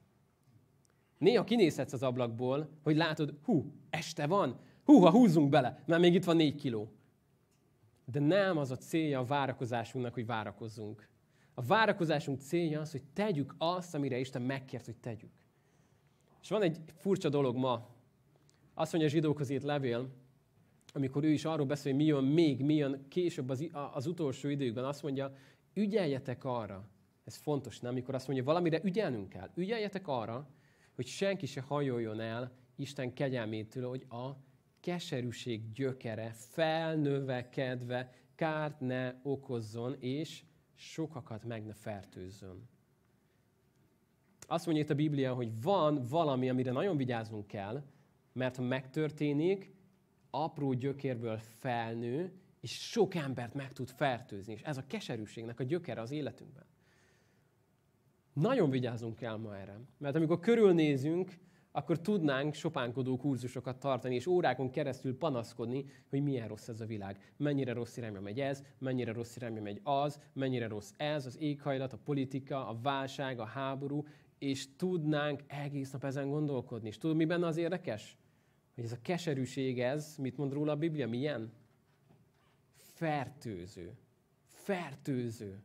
[1.18, 6.14] Néha kinézhetsz az ablakból, hogy látod, hú, este van, hú, ha húzzunk bele, mert még
[6.14, 6.92] itt van négy kiló.
[8.06, 11.10] De nem az a célja a várakozásunknak, hogy várakozzunk.
[11.54, 15.32] A várakozásunk célja az, hogy tegyük azt, amire Isten megkért, hogy tegyük.
[16.42, 17.90] És van egy furcsa dolog ma.
[18.74, 20.10] Azt mondja a zsidókhoz írt levél,
[20.94, 24.50] amikor ő is arról beszél, hogy mi jön még, mi jön később az, az utolsó
[24.50, 25.36] időkben, azt mondja,
[25.74, 26.88] ügyeljetek arra,
[27.24, 27.92] ez fontos, nem?
[27.92, 29.50] Amikor azt mondja, valamire ügyelnünk kell.
[29.56, 30.50] Ügyeljetek arra,
[30.96, 34.30] hogy senki se hajoljon el Isten kegyelmétől, hogy a
[34.80, 40.44] keserűség gyökere felnövekedve kárt ne okozzon, és
[40.76, 42.70] sokakat meg ne fertőzzön.
[44.48, 47.84] Azt mondja itt a Biblia, hogy van valami, amire nagyon vigyáznunk kell,
[48.34, 49.74] mert ha megtörténik,
[50.30, 54.54] apró gyökérből felnő, és sok embert meg tud fertőzni.
[54.54, 56.66] És ez a keserűségnek a gyökere az életünkben.
[58.34, 59.80] Nagyon vigyázunk kell ma erre.
[59.98, 61.38] Mert amikor körülnézünk,
[61.76, 67.34] akkor tudnánk sopánkodó kurzusokat tartani, és órákon keresztül panaszkodni, hogy milyen rossz ez a világ.
[67.38, 71.94] Mennyire rossz irányba megy ez, mennyire rossz irányba megy az, mennyire rossz ez, az éghajlat,
[71.94, 74.06] a politika, a válság, a háború,
[74.38, 76.88] és tudnánk egész nap ezen gondolkodni.
[76.88, 78.18] És tudod, mi benne az érdekes?
[78.76, 81.52] Hogy ez a keserűség ez, mit mond róla a Biblia, milyen?
[82.76, 83.98] Fertőző.
[84.48, 85.62] Fertőző.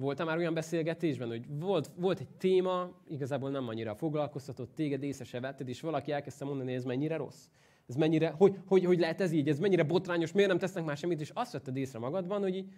[0.00, 5.24] Voltam már olyan beszélgetésben, hogy volt, volt egy téma, igazából nem annyira foglalkoztatott téged, észre
[5.24, 7.44] se vetted, és valaki elkezdte mondani, hogy ez mennyire rossz.
[7.88, 10.96] Ez mennyire, hogy, hogy, hogy lehet ez így, ez mennyire botrányos, miért nem tesznek már
[10.96, 12.68] semmit, és azt vetted észre magadban, hogy így,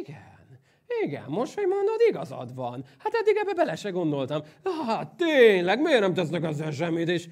[0.00, 0.60] igen,
[1.04, 2.84] igen, most, hogy mondod, igazad van.
[2.98, 4.42] Hát eddig ebbe bele se gondoltam.
[4.86, 7.08] Hát tényleg, miért nem tesznek ezzel semmit?
[7.08, 7.28] És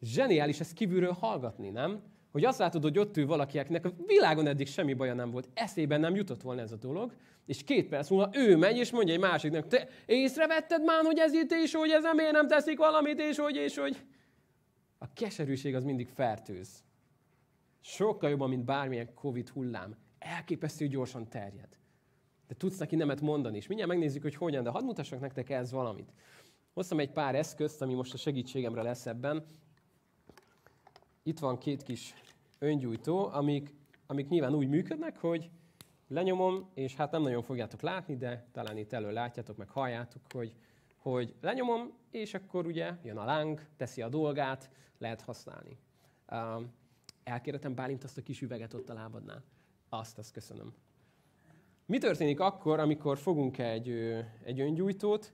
[0.00, 2.02] zseniális ezt kívülről hallgatni, nem?
[2.32, 5.48] hogy azt látod, hogy ott ül valaki, akinek a világon eddig semmi baja nem volt,
[5.54, 7.12] eszében nem jutott volna ez a dolog,
[7.46, 11.32] és két perc múlva ő megy, és mondja egy másiknak, te észrevetted már, hogy ez
[11.32, 14.04] itt, és hogy ez miért nem teszik valamit, és hogy, és hogy.
[14.98, 16.84] A keserűség az mindig fertőz.
[17.80, 19.96] Sokkal jobban, mint bármilyen Covid hullám.
[20.18, 21.78] Elképesztő gyorsan terjed.
[22.48, 25.72] De tudsz neki nemet mondani, és mindjárt megnézzük, hogy hogyan, de hadd mutassak nektek ez
[25.72, 26.12] valamit.
[26.72, 29.44] Hoztam egy pár eszközt, ami most a segítségemre lesz ebben
[31.22, 32.14] itt van két kis
[32.58, 33.74] öngyújtó, amik,
[34.06, 35.50] amik nyilván úgy működnek, hogy
[36.10, 40.54] lenyomom, és hát nem nagyon fogjátok látni, de talán itt elő látjátok, meg halljátok, hogy,
[40.96, 45.78] hogy lenyomom, és akkor ugye jön a láng, teszi a dolgát, lehet használni.
[46.32, 46.72] Um,
[47.24, 49.42] elkérhetem Bálint azt a kis üveget ott a lábadnál?
[49.88, 50.74] Azt, azt köszönöm.
[51.86, 53.88] Mi történik akkor, amikor fogunk egy,
[54.44, 55.32] egy öngyújtót,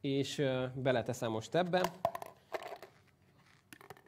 [0.00, 0.42] és
[0.74, 1.92] beleteszem most ebbe,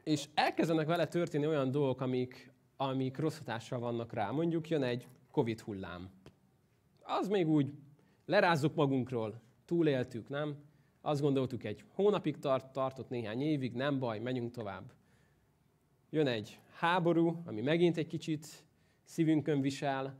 [0.03, 4.31] és elkezdenek vele történni olyan dolgok, amik, amik rossz hatással vannak rá.
[4.31, 6.09] Mondjuk jön egy Covid hullám.
[7.01, 7.73] Az még úgy
[8.25, 10.55] lerázzuk magunkról, túléltük, nem?
[11.01, 14.93] Azt gondoltuk, egy hónapig tart, tartott néhány évig, nem baj, menjünk tovább.
[16.09, 18.65] Jön egy háború, ami megint egy kicsit
[19.03, 20.19] szívünkön visel,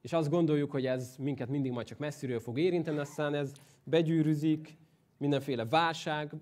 [0.00, 3.52] és azt gondoljuk, hogy ez minket mindig majd csak messziről fog érinteni, aztán ez
[3.84, 4.76] begyűrűzik,
[5.16, 6.32] mindenféle válság,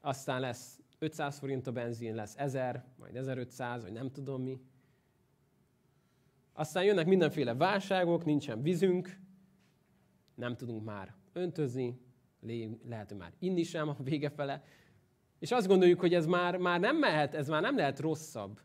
[0.00, 4.60] aztán lesz 500 forint a benzin, lesz 1000, majd 1500, vagy nem tudom mi.
[6.52, 9.18] Aztán jönnek mindenféle válságok, nincsen vízünk,
[10.34, 12.00] nem tudunk már öntözni,
[12.88, 14.62] lehet, hogy már inni sem a vége fele,
[15.38, 18.60] és azt gondoljuk, hogy ez már, már nem mehet, ez már nem lehet rosszabb.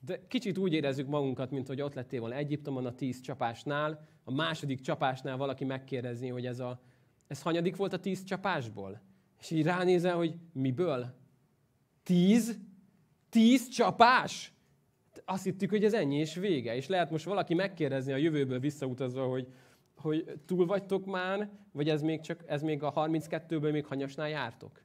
[0.00, 4.32] De kicsit úgy érezzük magunkat, mint hogy ott lettél volna Egyiptomon a tíz csapásnál, a
[4.32, 6.80] második csapásnál valaki megkérdezi, hogy ez, a,
[7.26, 9.00] ez hanyadik volt a tíz csapásból?
[9.40, 11.14] És így ránézel, hogy miből?
[12.02, 12.58] Tíz?
[13.28, 14.52] Tíz csapás?
[15.24, 16.76] Azt hittük, hogy ez ennyi és vége.
[16.76, 19.46] És lehet most valaki megkérdezni a jövőből visszautazva, hogy,
[19.96, 24.82] hogy túl vagytok már, vagy ez még, csak, ez még a 32-ből még hanyasnál jártok?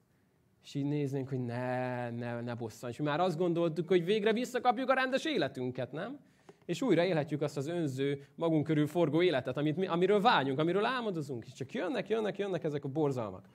[0.64, 2.94] És így néznénk, hogy ne, ne, ne bosszanj.
[2.94, 6.20] És már azt gondoltuk, hogy végre visszakapjuk a rendes életünket, nem?
[6.66, 10.86] és újra élhetjük azt az önző, magunk körül forgó életet, amit mi, amiről vágyunk, amiről
[10.86, 13.46] álmodozunk, és csak jönnek, jönnek, jönnek ezek a borzalmak.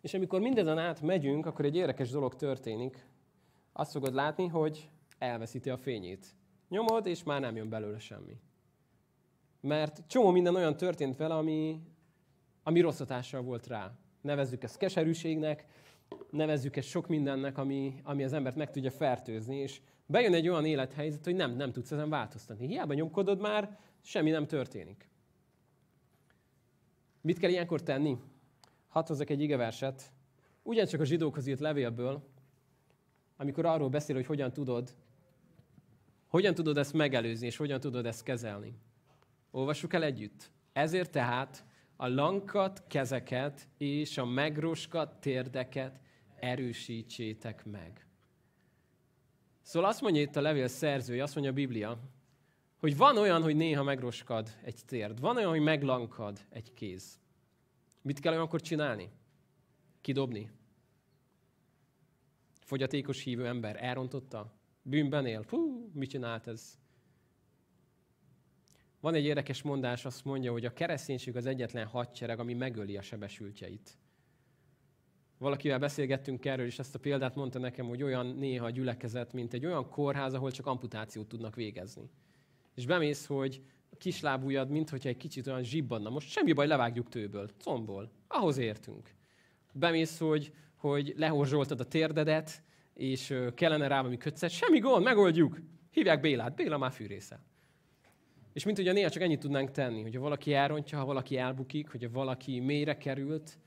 [0.00, 3.06] És amikor mindezen át megyünk, akkor egy érdekes dolog történik.
[3.72, 4.88] Azt fogod látni, hogy
[5.20, 6.34] elveszíti a fényét.
[6.68, 8.40] Nyomod, és már nem jön belőle semmi.
[9.60, 11.80] Mert csomó minden olyan történt vele, ami,
[12.62, 13.92] ami rossz hatással volt rá.
[14.20, 15.66] Nevezzük ezt keserűségnek,
[16.30, 20.64] nevezzük ezt sok mindennek, ami, ami az embert meg tudja fertőzni, és bejön egy olyan
[20.64, 22.66] élethelyzet, hogy nem, nem tudsz ezen változtatni.
[22.66, 25.08] Hiába nyomkodod már, semmi nem történik.
[27.20, 28.18] Mit kell ilyenkor tenni?
[28.88, 30.12] Hadd hozzak egy igeverset.
[30.62, 32.22] Ugyancsak a zsidókhoz írt levélből,
[33.36, 34.94] amikor arról beszél, hogy hogyan tudod,
[36.30, 38.78] hogyan tudod ezt megelőzni, és hogyan tudod ezt kezelni.
[39.50, 40.50] Olvassuk el együtt.
[40.72, 41.64] Ezért tehát
[41.96, 46.00] a lankat, kezeket és a megroskat térdeket
[46.38, 48.06] erősítsétek meg.
[49.62, 51.98] Szóval azt mondja itt a levél szerzője, azt mondja a Biblia,
[52.78, 57.18] hogy van olyan, hogy néha megroskad egy térd, van olyan, hogy meglankad egy kéz.
[58.02, 59.10] Mit kell olyankor csinálni?
[60.00, 60.50] Kidobni?
[62.60, 64.59] Fogyatékos hívő ember elrontotta?
[64.82, 65.44] Bűnben él?
[65.48, 66.78] Hú, mit csinált ez?
[69.00, 73.02] Van egy érdekes mondás, azt mondja, hogy a kereszténység az egyetlen hadsereg, ami megöli a
[73.02, 73.98] sebesültjeit.
[75.38, 79.52] Valakivel beszélgettünk erről, és ezt a példát mondta nekem, hogy olyan néha a gyülekezet, mint
[79.52, 82.10] egy olyan kórház, ahol csak amputációt tudnak végezni.
[82.74, 86.10] És bemész, hogy a kislábújad, mint hogyha egy kicsit olyan zsibbanna.
[86.10, 88.10] Most semmi baj, levágjuk tőből, combból.
[88.28, 89.14] Ahhoz értünk.
[89.72, 92.62] Bemész, hogy, hogy lehorzsoltad a térdedet,
[93.00, 94.50] és kellene rá valami kötszet.
[94.50, 95.60] Semmi gond, megoldjuk.
[95.90, 96.54] Hívják Bélát.
[96.54, 97.40] Béla már fűrésze.
[98.52, 102.10] És mint ugye néha csak ennyit tudnánk tenni, hogyha valaki elrontja, ha valaki elbukik, hogyha
[102.10, 103.58] valaki mélyre került,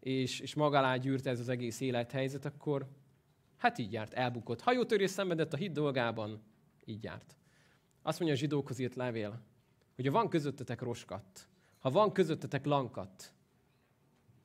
[0.00, 2.88] és, és maga alá gyűrte ez az egész élethelyzet, akkor
[3.56, 4.60] hát így járt, elbukott.
[4.60, 6.42] Hajótörés szenvedett a hit dolgában,
[6.84, 7.36] így járt.
[8.02, 9.42] Azt mondja a zsidókhoz írt levél,
[9.94, 13.32] hogy ha van közöttetek roskat, ha van közöttetek lankat,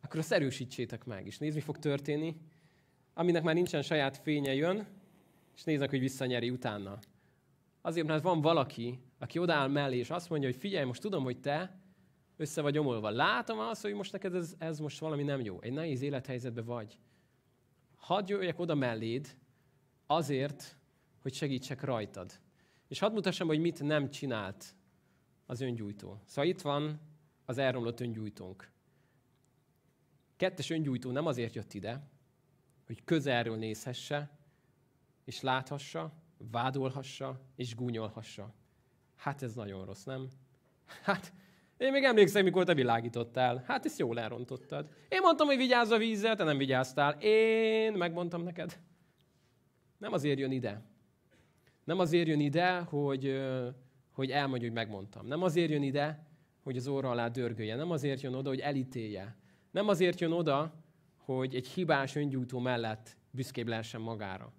[0.01, 1.25] akkor azt erősítsétek meg.
[1.25, 2.35] És nézd, mi fog történni.
[3.17, 4.87] Aminek már nincsen saját fénye jön,
[5.55, 6.99] és néznek, hogy visszanyeri utána.
[7.81, 11.39] Azért, mert van valaki, aki odáll mellé, és azt mondja, hogy figyelj, most tudom, hogy
[11.39, 11.79] te
[12.35, 13.09] össze vagy omolva.
[13.09, 15.61] Látom azt, hogy most neked ez, ez most valami nem jó.
[15.61, 16.97] Egy nehéz élethelyzetben vagy.
[17.95, 19.37] Hadd jöjjek oda melléd
[20.07, 20.77] azért,
[21.21, 22.39] hogy segítsek rajtad.
[22.87, 24.75] És hadd mutassam, hogy mit nem csinált
[25.45, 26.21] az öngyújtó.
[26.25, 26.99] Szóval itt van
[27.45, 28.71] az elromlott öngyújtónk.
[30.35, 32.15] Kettes öngyújtó nem azért jött ide,
[32.87, 34.29] hogy közelről nézhesse,
[35.23, 36.11] és láthassa,
[36.51, 38.53] vádolhassa, és gúnyolhassa.
[39.15, 40.27] Hát ez nagyon rossz, nem?
[41.03, 41.33] Hát
[41.77, 43.63] én még emlékszem, mikor te világítottál.
[43.65, 44.89] Hát ezt jól elrontottad.
[45.09, 47.17] Én mondtam, hogy vigyázz a vízzel, te nem vigyáztál.
[47.19, 48.79] Én megmondtam neked.
[49.97, 50.81] Nem azért jön ide.
[51.83, 53.41] Nem azért jön ide, hogy,
[54.11, 55.27] hogy elmondja, hogy megmondtam.
[55.27, 56.27] Nem azért jön ide,
[56.63, 57.75] hogy az óra alá dörgölje.
[57.75, 59.35] Nem azért jön oda, hogy elítélje.
[59.71, 60.73] Nem azért jön oda,
[61.27, 64.53] hogy egy hibás öngyújtó mellett büszkébb lehessen magára.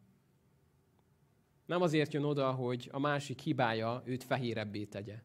[1.67, 5.23] Nem azért jön oda, hogy a másik hibája őt fehérebbé tegye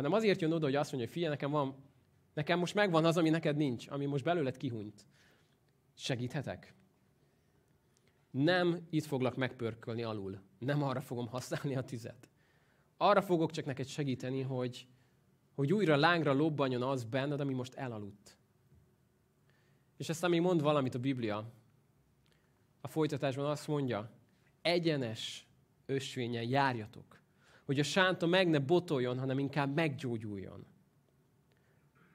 [0.00, 1.74] hanem azért jön oda, hogy azt mondja, hogy figyelj, nekem van,
[2.34, 5.06] nekem most megvan az, ami neked nincs, ami most belőled kihunyt.
[5.94, 6.74] Segíthetek?
[8.30, 10.40] Nem itt foglak megpörkölni alul.
[10.58, 12.28] Nem arra fogom használni a tüzet.
[12.96, 14.86] Arra fogok csak neked segíteni, hogy,
[15.54, 18.38] hogy újra lángra lobbanjon az benned, ami most elaludt.
[20.00, 21.52] És aztán még mond valamit a Biblia.
[22.80, 24.10] A folytatásban azt mondja,
[24.62, 25.46] egyenes
[25.86, 27.20] ösvényen járjatok
[27.70, 30.66] hogy a sánta meg ne botoljon, hanem inkább meggyógyuljon.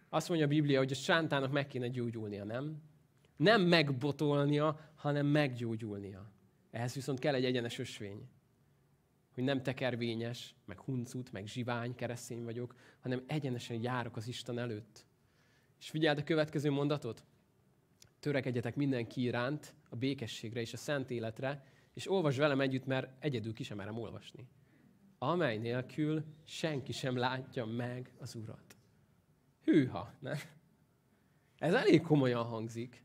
[0.10, 2.82] Azt mondja a Biblia, hogy a sántának meg kéne gyógyulnia, nem?
[3.36, 6.32] Nem megbotolnia, hanem meggyógyulnia.
[6.72, 8.28] Ehhez viszont kell egy egyenes ösvény.
[9.34, 15.06] Hogy nem tekervényes, meg huncut, meg zsivány keresztény vagyok, hanem egyenesen járok az Isten előtt.
[15.80, 17.24] És figyeld a következő mondatot.
[18.26, 23.54] Törekedjetek mindenki iránt a békességre és a szent életre, és olvasd velem együtt, mert egyedül
[23.54, 24.48] ki sem merem olvasni
[25.18, 28.78] amely nélkül senki sem látja meg az Urat.
[29.64, 30.38] Hűha, nem?
[31.58, 33.04] Ez elég komolyan hangzik.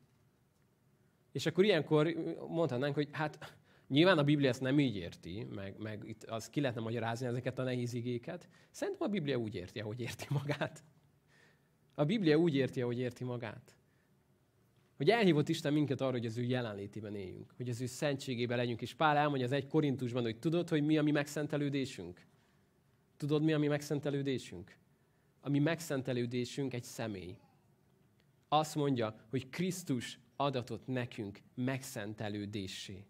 [1.32, 2.14] És akkor ilyenkor
[2.48, 3.54] mondhatnánk, hogy hát
[3.88, 7.58] nyilván a Biblia ezt nem így érti, meg, meg itt az ki lehetne magyarázni ezeket
[7.58, 8.48] a nehéz igéket.
[8.70, 10.84] Szerintem a Biblia úgy érti, ahogy érti magát.
[11.94, 13.79] A Biblia úgy érti, ahogy érti magát.
[15.00, 18.82] Hogy elhívott Isten minket arra, hogy az ő jelenlétében éljünk, hogy az ő szentségében legyünk.
[18.82, 22.26] És Pál elmondja az egy Korintusban, hogy tudod, hogy mi a mi megszentelődésünk?
[23.16, 24.76] Tudod, mi a mi megszentelődésünk?
[25.40, 27.38] A mi megszentelődésünk egy személy.
[28.48, 33.06] Azt mondja, hogy Krisztus adatot nekünk megszentelődésé.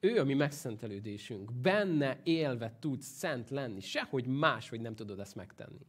[0.00, 1.52] Ő a mi megszentelődésünk.
[1.52, 3.80] Benne élve tudsz szent lenni.
[3.80, 5.86] Sehogy máshogy nem tudod ezt megtenni.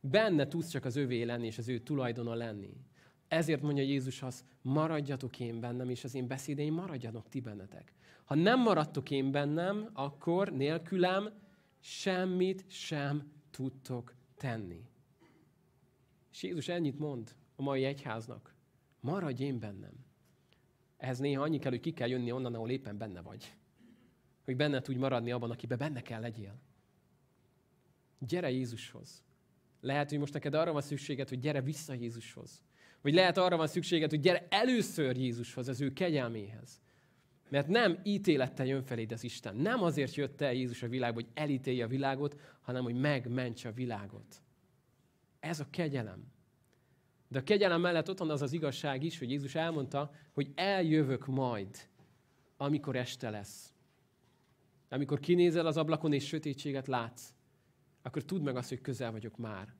[0.00, 2.76] Benne tudsz csak az övé lenni, és az ő tulajdona lenni.
[3.28, 7.92] Ezért mondja Jézus azt, maradjatok én bennem, és az én beszédeim maradjanak ti bennetek.
[8.24, 11.32] Ha nem maradtok én bennem, akkor nélkülem
[11.80, 14.84] semmit sem tudtok tenni.
[16.32, 18.54] És Jézus ennyit mond a mai egyháznak.
[19.00, 20.04] Maradj én bennem.
[20.96, 23.54] Ehhez néha annyi kell, hogy ki kell jönni onnan, ahol éppen benne vagy.
[24.44, 26.60] Hogy benne tudj maradni abban, akiben benne kell legyél.
[28.18, 29.24] Gyere Jézushoz.
[29.80, 32.64] Lehet, hogy most neked arra van szükséged, hogy gyere vissza Jézushoz.
[33.06, 36.80] Vagy lehet arra van szükséged, hogy gyere először Jézushoz, az ő kegyelméhez.
[37.48, 39.56] Mert nem ítélettel jön feléd az Isten.
[39.56, 43.72] Nem azért jött el Jézus a világba, hogy elítélje a világot, hanem hogy megmentse a
[43.72, 44.42] világot.
[45.40, 46.32] Ez a kegyelem.
[47.28, 51.26] De a kegyelem mellett ott van az az igazság is, hogy Jézus elmondta, hogy eljövök
[51.26, 51.88] majd,
[52.56, 53.72] amikor este lesz.
[54.88, 57.34] Amikor kinézel az ablakon és sötétséget látsz,
[58.02, 59.74] akkor tudd meg azt, hogy közel vagyok már.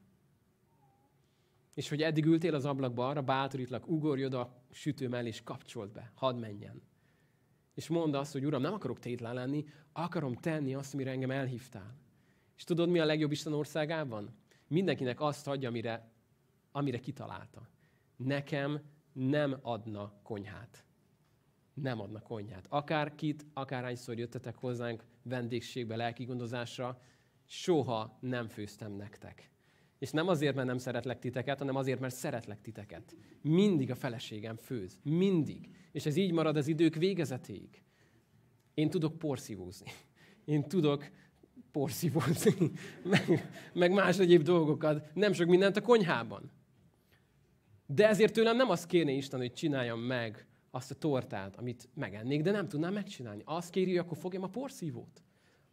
[1.76, 6.12] És hogy eddig ültél az ablakba, arra bátorítlak, ugorj oda sütő mellé, és kapcsolt be,
[6.14, 6.82] hadd menjen.
[7.74, 11.98] És mondd azt, hogy Uram, nem akarok tétlen lenni, akarom tenni azt, amire engem elhívtál.
[12.56, 14.36] És tudod, mi a legjobb Isten országában?
[14.66, 16.12] Mindenkinek azt adja, amire,
[16.72, 17.68] amire kitalálta.
[18.16, 18.80] Nekem
[19.12, 20.84] nem adna konyhát.
[21.74, 22.66] Nem adna konyhát.
[22.68, 27.00] Akár kit, akárhányszor jöttetek hozzánk vendégségbe, lelkigondozásra,
[27.44, 29.50] soha nem főztem nektek.
[29.98, 33.16] És nem azért, mert nem szeretlek titeket, hanem azért, mert szeretlek titeket.
[33.42, 34.98] Mindig a feleségem főz.
[35.02, 35.68] Mindig.
[35.92, 37.82] És ez így marad az idők végezetéig.
[38.74, 39.90] Én tudok porszívózni.
[40.44, 41.10] Én tudok
[41.72, 42.72] porszívózni.
[43.02, 45.14] meg, meg más egyéb dolgokat.
[45.14, 46.50] Nem sok mindent a konyhában.
[47.86, 52.42] De ezért tőlem nem azt kérné Isten, hogy csináljam meg azt a tortát, amit megennék,
[52.42, 53.42] de nem tudnám megcsinálni.
[53.44, 55.22] Azt kéri, hogy akkor fogjam a porszívót.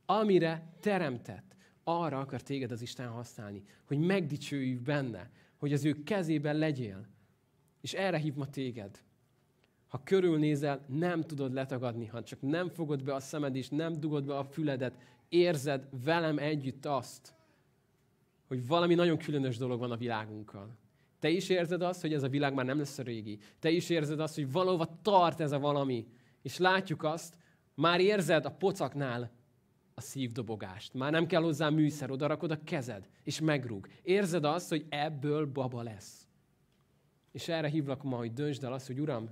[0.05, 1.52] Amire teremtett
[1.83, 7.07] arra akar téged az Isten használni, hogy megdicsőjük benne, hogy az ő kezében legyél.
[7.81, 9.03] És erre hív ma téged.
[9.87, 14.25] Ha körülnézel, nem tudod letagadni, ha csak nem fogod be a szemed, és nem dugod
[14.25, 14.97] be a füledet,
[15.29, 17.33] érzed velem együtt azt,
[18.47, 20.77] hogy valami nagyon különös dolog van a világunkkal.
[21.19, 23.39] Te is érzed azt, hogy ez a világ már nem lesz a régi.
[23.59, 26.07] Te is érzed azt, hogy valahova tart ez a valami.
[26.41, 27.37] És látjuk azt,
[27.75, 29.31] már érzed a pocaknál,
[29.93, 30.93] a szívdobogást.
[30.93, 33.87] Már nem kell hozzá műszer, oda rakod a kezed, és megrúg.
[34.01, 36.27] Érzed azt, hogy ebből baba lesz.
[37.31, 39.29] És erre hívlak ma, hogy döntsd el azt, hogy Uram,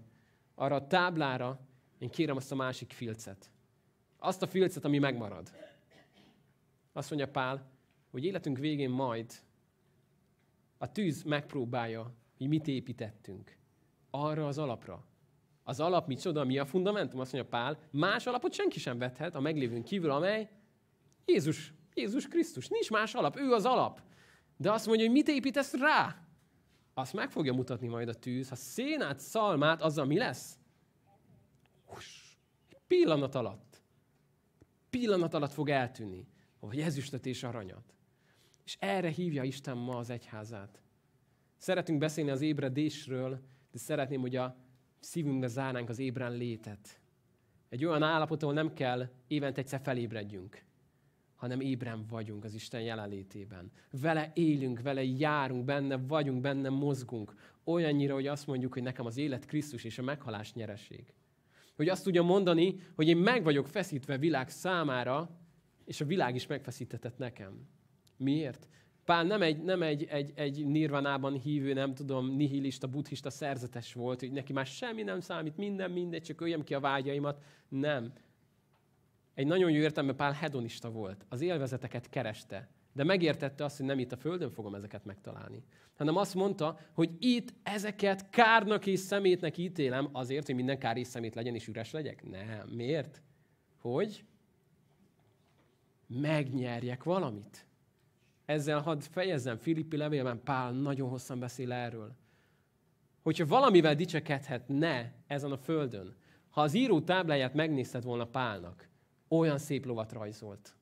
[0.56, 1.60] arra a táblára
[2.02, 3.52] én kérem azt a másik filcet.
[4.18, 5.52] Azt a filcet, ami megmarad.
[6.94, 7.70] Azt mondja Pál,
[8.12, 9.32] hogy életünk végén majd
[10.78, 13.58] a tűz megpróbálja, hogy mit építettünk.
[14.10, 15.06] Arra az alapra,
[15.64, 17.20] az alap micsoda, mi a fundamentum?
[17.20, 20.50] Azt mondja Pál, más alapot senki sem vethet a meglévőn kívül, amely
[21.26, 22.68] Jézus, Jézus Krisztus.
[22.68, 24.02] Nincs más alap, ő az alap.
[24.58, 26.26] De azt mondja, hogy mit építesz rá?
[26.94, 28.50] Azt meg fogja mutatni majd a tűz.
[28.50, 30.60] Ha szénát, szalmát, azzal mi lesz?
[31.86, 32.38] Hus,
[32.88, 33.82] pillanat alatt.
[34.90, 36.28] Pillanat alatt fog eltűnni.
[36.60, 37.94] Vagy ezüstöt és aranyat.
[38.66, 40.82] És erre hívja Isten ma az egyházát.
[41.58, 43.40] Szeretünk beszélni az ébredésről,
[43.72, 44.56] de szeretném, hogy a
[45.02, 47.00] szívünkbe zárnánk az ébren létet.
[47.70, 50.64] Egy olyan állapot, ahol nem kell évente egyszer felébredjünk,
[51.36, 53.72] hanem ébren vagyunk az Isten jelenlétében.
[54.02, 57.34] Vele élünk, vele járunk, benne vagyunk, benne mozgunk.
[57.64, 61.14] Olyannyira, hogy azt mondjuk, hogy nekem az élet Krisztus és a meghalás nyereség.
[61.76, 65.30] Hogy azt tudja mondani, hogy én meg vagyok feszítve világ számára,
[65.86, 67.68] és a világ is megfeszítetett nekem.
[68.18, 68.68] Miért?
[69.06, 74.20] Pál nem egy, nem egy, egy, egy nirvanában hívő, nem tudom, nihilista, buddhista szerzetes volt,
[74.20, 77.44] hogy neki már semmi nem számít, minden mindegy, csak öljem ki a vágyaimat.
[77.70, 78.14] Nem.
[79.34, 81.26] Egy nagyon jó értelme Pál hedonista volt.
[81.30, 82.70] Az élvezeteket kereste.
[82.94, 85.64] De megértette azt, hogy nem itt a Földön fogom ezeket megtalálni.
[85.96, 91.08] Hanem azt mondta, hogy itt ezeket kárnak és szemétnek ítélem azért, hogy minden kár és
[91.08, 92.30] szemét legyen és üres legyek?
[92.30, 92.68] Nem.
[92.68, 93.22] Miért?
[93.82, 94.24] Hogy
[96.08, 97.66] megnyerjek valamit
[98.46, 102.16] ezzel hadd fejezzem, Filippi levélben Pál nagyon hosszan beszél erről.
[103.22, 106.16] Hogyha valamivel dicsekedhetne ezen a földön,
[106.50, 108.90] ha az író tábláját megnézted volna Pálnak,
[109.28, 110.76] olyan szép lovat rajzolt.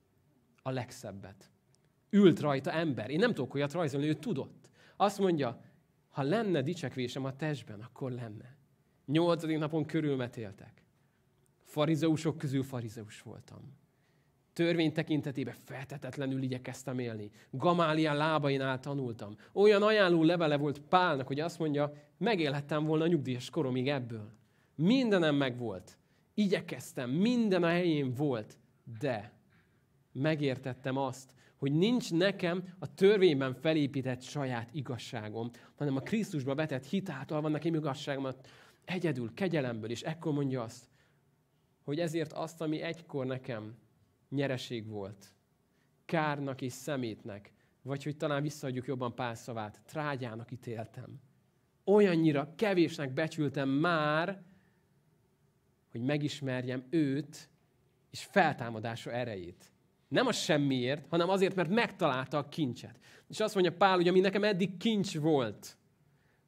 [0.62, 1.51] A legszebbet.
[2.10, 3.10] Ült rajta ember.
[3.10, 4.70] Én nem tudok olyat rajzolni, ő tudott.
[4.97, 5.62] Azt mondja,
[6.10, 8.57] ha lenne dicsekvésem a testben, akkor lenne.
[9.05, 10.84] Nyolcadik napon körülmetéltek.
[11.64, 13.79] Farizeusok közül farizeus voltam
[14.60, 17.30] törvény tekintetében feltetetlenül igyekeztem élni.
[17.51, 19.36] Gamálián lábainál tanultam.
[19.53, 24.32] Olyan ajánló levele volt Pálnak, hogy azt mondja, megélhettem volna a nyugdíjas koromig ebből.
[24.76, 25.97] Mindenem megvolt.
[26.34, 28.57] igyekeztem, minden a helyén volt,
[28.99, 29.34] de
[30.12, 37.41] megértettem azt, hogy nincs nekem a törvényben felépített saját igazságom, hanem a Krisztusba vetett hitáltal
[37.41, 38.28] van nekem igazságom,
[38.86, 40.89] egyedül, kegyelemből, és ekkor mondja azt,
[41.84, 43.76] hogy ezért azt, ami egykor nekem
[44.30, 45.34] nyereség volt,
[46.06, 51.22] kárnak és szemétnek, vagy hogy talán visszaadjuk jobban pár szavát, trágyának ítéltem.
[51.84, 54.44] Olyannyira kevésnek becsültem már,
[55.92, 57.50] hogy megismerjem őt
[58.12, 59.72] és feltámadása erejét.
[60.08, 63.00] Nem a semmiért, hanem azért, mert megtalálta a kincset.
[63.28, 65.78] És azt mondja Pál, hogy ami nekem eddig kincs volt,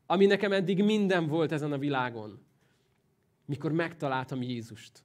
[0.05, 2.45] ami nekem eddig minden volt ezen a világon,
[3.45, 5.03] mikor megtaláltam Jézust,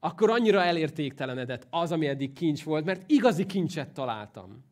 [0.00, 4.64] akkor annyira elértéktelenedett az, ami eddig kincs volt, mert igazi kincset találtam.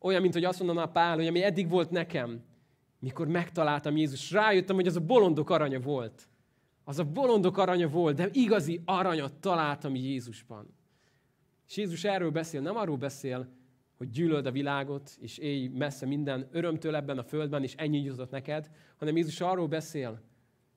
[0.00, 2.42] Olyan, mint hogy azt mondaná Pál, hogy ami eddig volt nekem,
[2.98, 6.28] mikor megtaláltam Jézus, rájöttem, hogy az a bolondok aranya volt.
[6.84, 10.74] Az a bolondok aranya volt, de igazi aranyat találtam Jézusban.
[11.68, 13.48] És Jézus erről beszél, nem arról beszél,
[13.96, 18.30] hogy gyűlöld a világot, és élj messze minden örömtől ebben a földben, és ennyi jutott
[18.30, 20.20] neked, hanem Jézus arról beszél,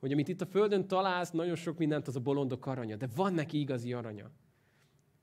[0.02, 3.34] hogy amit itt a földön találsz, nagyon sok mindent az a bolondok aranya, de van
[3.34, 4.32] neki igazi aranya.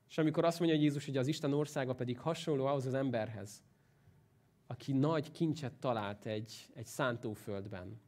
[0.09, 3.61] És amikor azt mondja Jézus, hogy az Isten országa pedig hasonló ahhoz az emberhez,
[4.67, 8.01] aki nagy kincset talált egy, egy szántóföldben.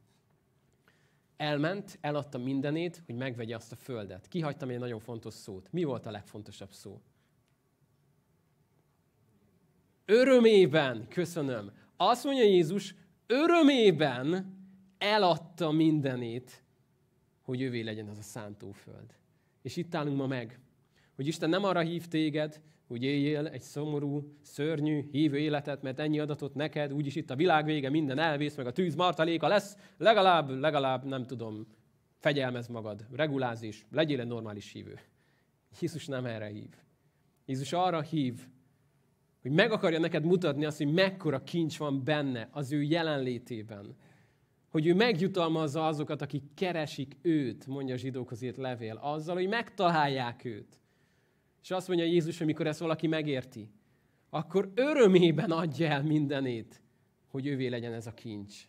[1.36, 4.28] Elment, eladta mindenét, hogy megvegye azt a földet.
[4.28, 5.72] Kihagytam egy nagyon fontos szót.
[5.72, 7.00] Mi volt a legfontosabb szó?
[10.04, 11.72] Örömében, köszönöm.
[11.96, 12.94] Azt mondja Jézus,
[13.26, 14.56] örömében
[14.98, 16.61] eladta mindenét,
[17.42, 19.14] hogy ővé legyen az a szántóföld.
[19.62, 20.60] És itt állunk ma meg,
[21.14, 26.18] hogy Isten nem arra hív téged, hogy éljél egy szomorú, szörnyű, hívő életet, mert ennyi
[26.18, 30.50] adatot neked, úgyis itt a világ vége, minden elvész, meg a tűz martaléka lesz, legalább,
[30.50, 31.66] legalább, nem tudom,
[32.18, 34.98] fegyelmez magad, regulázis, legyél egy normális hívő.
[35.80, 36.68] Jézus nem erre hív.
[37.46, 38.46] Jézus arra hív,
[39.42, 43.96] hogy meg akarja neked mutatni azt, hogy mekkora kincs van benne az ő jelenlétében.
[44.72, 50.44] Hogy ő megjutalmazza azokat, akik keresik őt, mondja a zsidókhoz írt levél, azzal, hogy megtalálják
[50.44, 50.80] őt.
[51.62, 53.70] És azt mondja Jézus, hogy mikor ezt valaki megérti,
[54.30, 56.82] akkor örömében adja el mindenét,
[57.26, 58.68] hogy ővé legyen ez a kincs.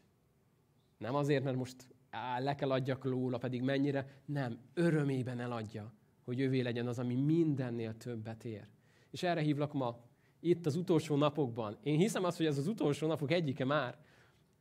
[0.97, 5.93] Nem azért, mert most á, le kell adjak lóla, pedig mennyire, nem, örömében eladja,
[6.23, 8.67] hogy ővé legyen az, ami mindennél többet ér.
[9.11, 9.99] És erre hívlak ma,
[10.39, 11.77] itt az utolsó napokban.
[11.83, 13.97] Én hiszem azt, hogy ez az utolsó napok egyike már.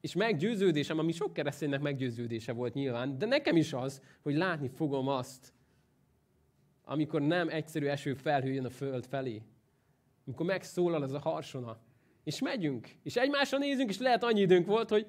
[0.02, 5.08] És meggyőződésem, ami sok kereszténynek meggyőződése volt nyilván, de nekem is az, hogy látni fogom
[5.08, 5.52] azt,
[6.84, 9.42] amikor nem egyszerű eső felhő jön a föld felé.
[10.26, 11.80] Amikor megszólal az a harsona.
[12.24, 12.88] És megyünk.
[13.02, 15.06] És egymásra nézünk, és lehet annyi időnk volt, hogy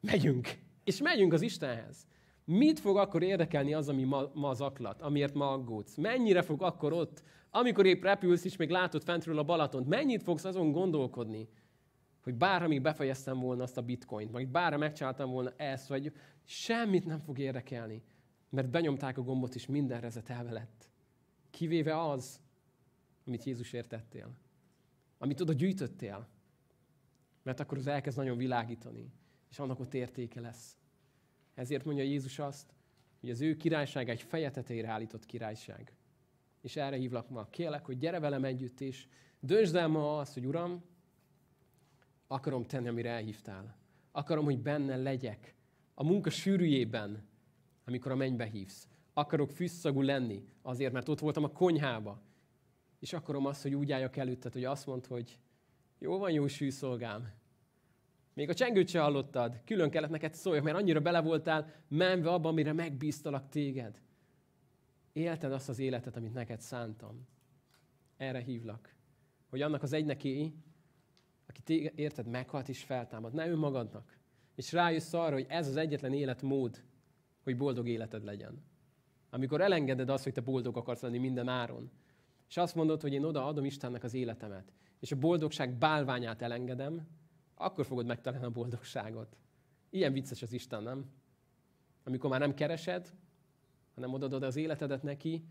[0.00, 0.48] megyünk.
[0.84, 2.06] És megyünk az Istenhez.
[2.44, 5.96] Mit fog akkor érdekelni az, ami ma, ma zaklat, amiért ma aggódsz?
[5.96, 10.44] Mennyire fog akkor ott, amikor épp repülsz, és még látod fentről a Balatont, mennyit fogsz
[10.44, 11.48] azon gondolkodni,
[12.26, 16.12] hogy bárha még befejeztem volna azt a bitcoint, vagy bárha megcsináltam volna ezt, vagy
[16.44, 18.02] semmit nem fog érdekelni,
[18.48, 20.88] mert benyomták a gombot, és minden rezetelve lett.
[21.50, 22.40] Kivéve az,
[23.26, 24.34] amit Jézus értettél.
[25.18, 26.28] Amit oda gyűjtöttél.
[27.42, 29.12] Mert akkor az elkezd nagyon világítani,
[29.50, 30.76] és annak ott értéke lesz.
[31.54, 32.74] Ezért mondja Jézus azt,
[33.20, 35.92] hogy az ő királyság egy feje tetejére állított királyság.
[36.60, 37.48] És erre hívlak ma.
[37.50, 39.06] Kérlek, hogy gyere velem együtt, és
[39.40, 40.94] döntsd el ma azt, hogy Uram,
[42.26, 43.76] akarom tenni, amire elhívtál.
[44.12, 45.54] Akarom, hogy benne legyek.
[45.94, 47.28] A munka sűrűjében,
[47.84, 48.88] amikor a mennybe hívsz.
[49.12, 52.22] Akarok fűszagú lenni, azért, mert ott voltam a konyhába.
[52.98, 55.38] És akarom azt, hogy úgy álljak előtted, hogy azt mondd, hogy
[55.98, 57.28] jó van, jó sűszolgám,
[58.36, 62.50] még a csengőt se hallottad, külön kellett neked szóljak, mert annyira bele voltál menve abban,
[62.50, 64.00] amire megbíztalak téged.
[65.12, 67.26] Élted azt az életet, amit neked szántam.
[68.16, 68.94] Erre hívlak.
[69.48, 70.52] Hogy annak az egyneké,
[71.58, 73.32] aki érted, meghalt és feltámad.
[73.32, 74.18] Ne önmagadnak.
[74.54, 76.82] És rájössz arra, hogy ez az egyetlen életmód,
[77.42, 78.64] hogy boldog életed legyen.
[79.30, 81.90] Amikor elengeded azt, hogy te boldog akarsz lenni minden áron,
[82.48, 87.08] és azt mondod, hogy én oda adom Istennek az életemet, és a boldogság bálványát elengedem,
[87.54, 89.36] akkor fogod megtalálni a boldogságot.
[89.90, 91.10] Ilyen vicces az Isten, nem?
[92.04, 93.12] Amikor már nem keresed,
[93.94, 95.44] hanem odaadod az életedet neki,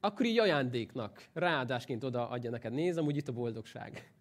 [0.00, 2.72] akkor így ajándéknak, ráadásként oda adja neked.
[2.72, 4.12] Nézd, amúgy itt a boldogság,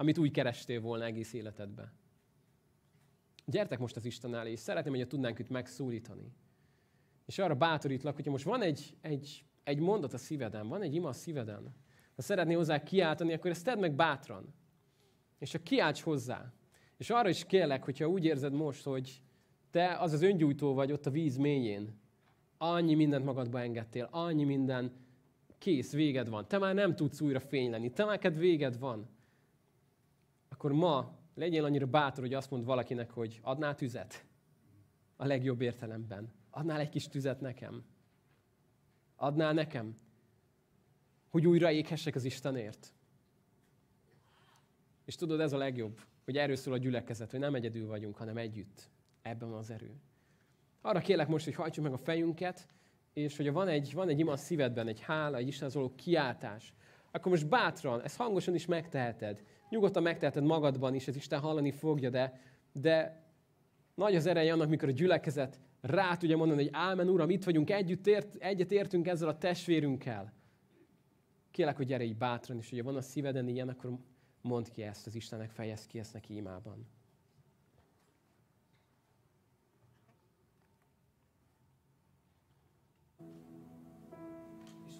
[0.00, 1.92] amit úgy kerestél volna egész életedbe.
[3.44, 6.32] Gyertek most az Isten elé, és szeretném, hogy tudnánk itt megszólítani.
[7.26, 11.08] És arra bátorítlak, hogyha most van egy, egy, egy mondat a szíveden, van egy ima
[11.08, 11.74] a szíveden,
[12.16, 14.54] ha szeretnél hozzá kiáltani, akkor ezt tedd meg bátran.
[15.38, 16.52] És csak kiálts hozzá.
[16.96, 19.22] És arra is kérlek, hogyha úgy érzed most, hogy
[19.70, 21.98] te az az öngyújtó vagy ott a víz mélyén,
[22.58, 24.92] Annyi mindent magadba engedtél, annyi minden
[25.58, 26.48] kész, véged van.
[26.48, 29.18] Te már nem tudsz újra fény lenni, te már véged van.
[30.60, 34.24] Akkor ma legyél annyira bátor, hogy azt mond valakinek, hogy adnál tüzet?
[35.16, 36.32] A legjobb értelemben.
[36.50, 37.84] Adnál egy kis tüzet nekem?
[39.16, 39.96] Adnál nekem?
[41.28, 42.94] Hogy újra éghessek az Istenért?
[45.04, 48.36] És tudod, ez a legjobb, hogy erről szól a gyülekezet, hogy nem egyedül vagyunk, hanem
[48.36, 48.90] együtt.
[49.22, 50.00] Ebben van az erő.
[50.80, 52.68] Arra kérlek most, hogy hajtsuk meg a fejünket,
[53.12, 56.74] és hogyha van egy, van egy ima a szívedben, egy hála, egy Istenhez való kiáltás,
[57.10, 59.42] akkor most bátran, ezt hangosan is megteheted.
[59.70, 62.40] Nyugodtan megteheted magadban is, ez Isten hallani fogja, de,
[62.72, 63.24] de
[63.94, 67.70] nagy az ereje annak, mikor a gyülekezet rá tudja mondani, hogy ámen, Uram, itt vagyunk,
[67.70, 70.32] együtt ért, egyet értünk ezzel a testvérünkkel.
[71.50, 73.98] Kélek, hogy gyere így bátran, és hogyha van a szíveden ilyen, akkor
[74.40, 76.86] mondd ki ezt az Istennek, fejezd ki ezt neki imában.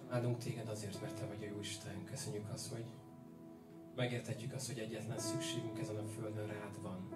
[0.09, 2.05] Áldunk téged azért, mert te vagy a jó Isten.
[2.05, 2.85] Köszönjük azt, hogy
[3.97, 7.09] megértetjük azt, hogy egyetlen szükségünk ezen a földön rád van.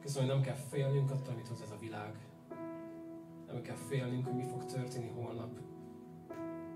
[0.00, 2.28] Köszönöm, hogy nem kell félnünk attól, amit hoz ez a világ.
[3.46, 5.60] Nem kell félnünk, hogy mi fog történni holnap.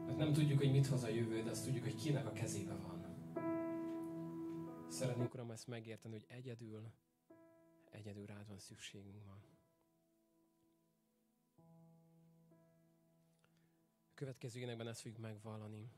[0.07, 2.75] Mert nem tudjuk, hogy mit hoz a jövő, de azt tudjuk, hogy kinek a kezébe
[2.75, 3.01] van.
[4.89, 6.91] Szeretnénk, Uram, ezt megérteni, hogy egyedül,
[7.91, 9.45] egyedül rád van szükségünk van.
[14.11, 15.91] A következő énekben ezt fogjuk megvallani.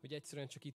[0.00, 0.74] Hogy egyszerűen csak itt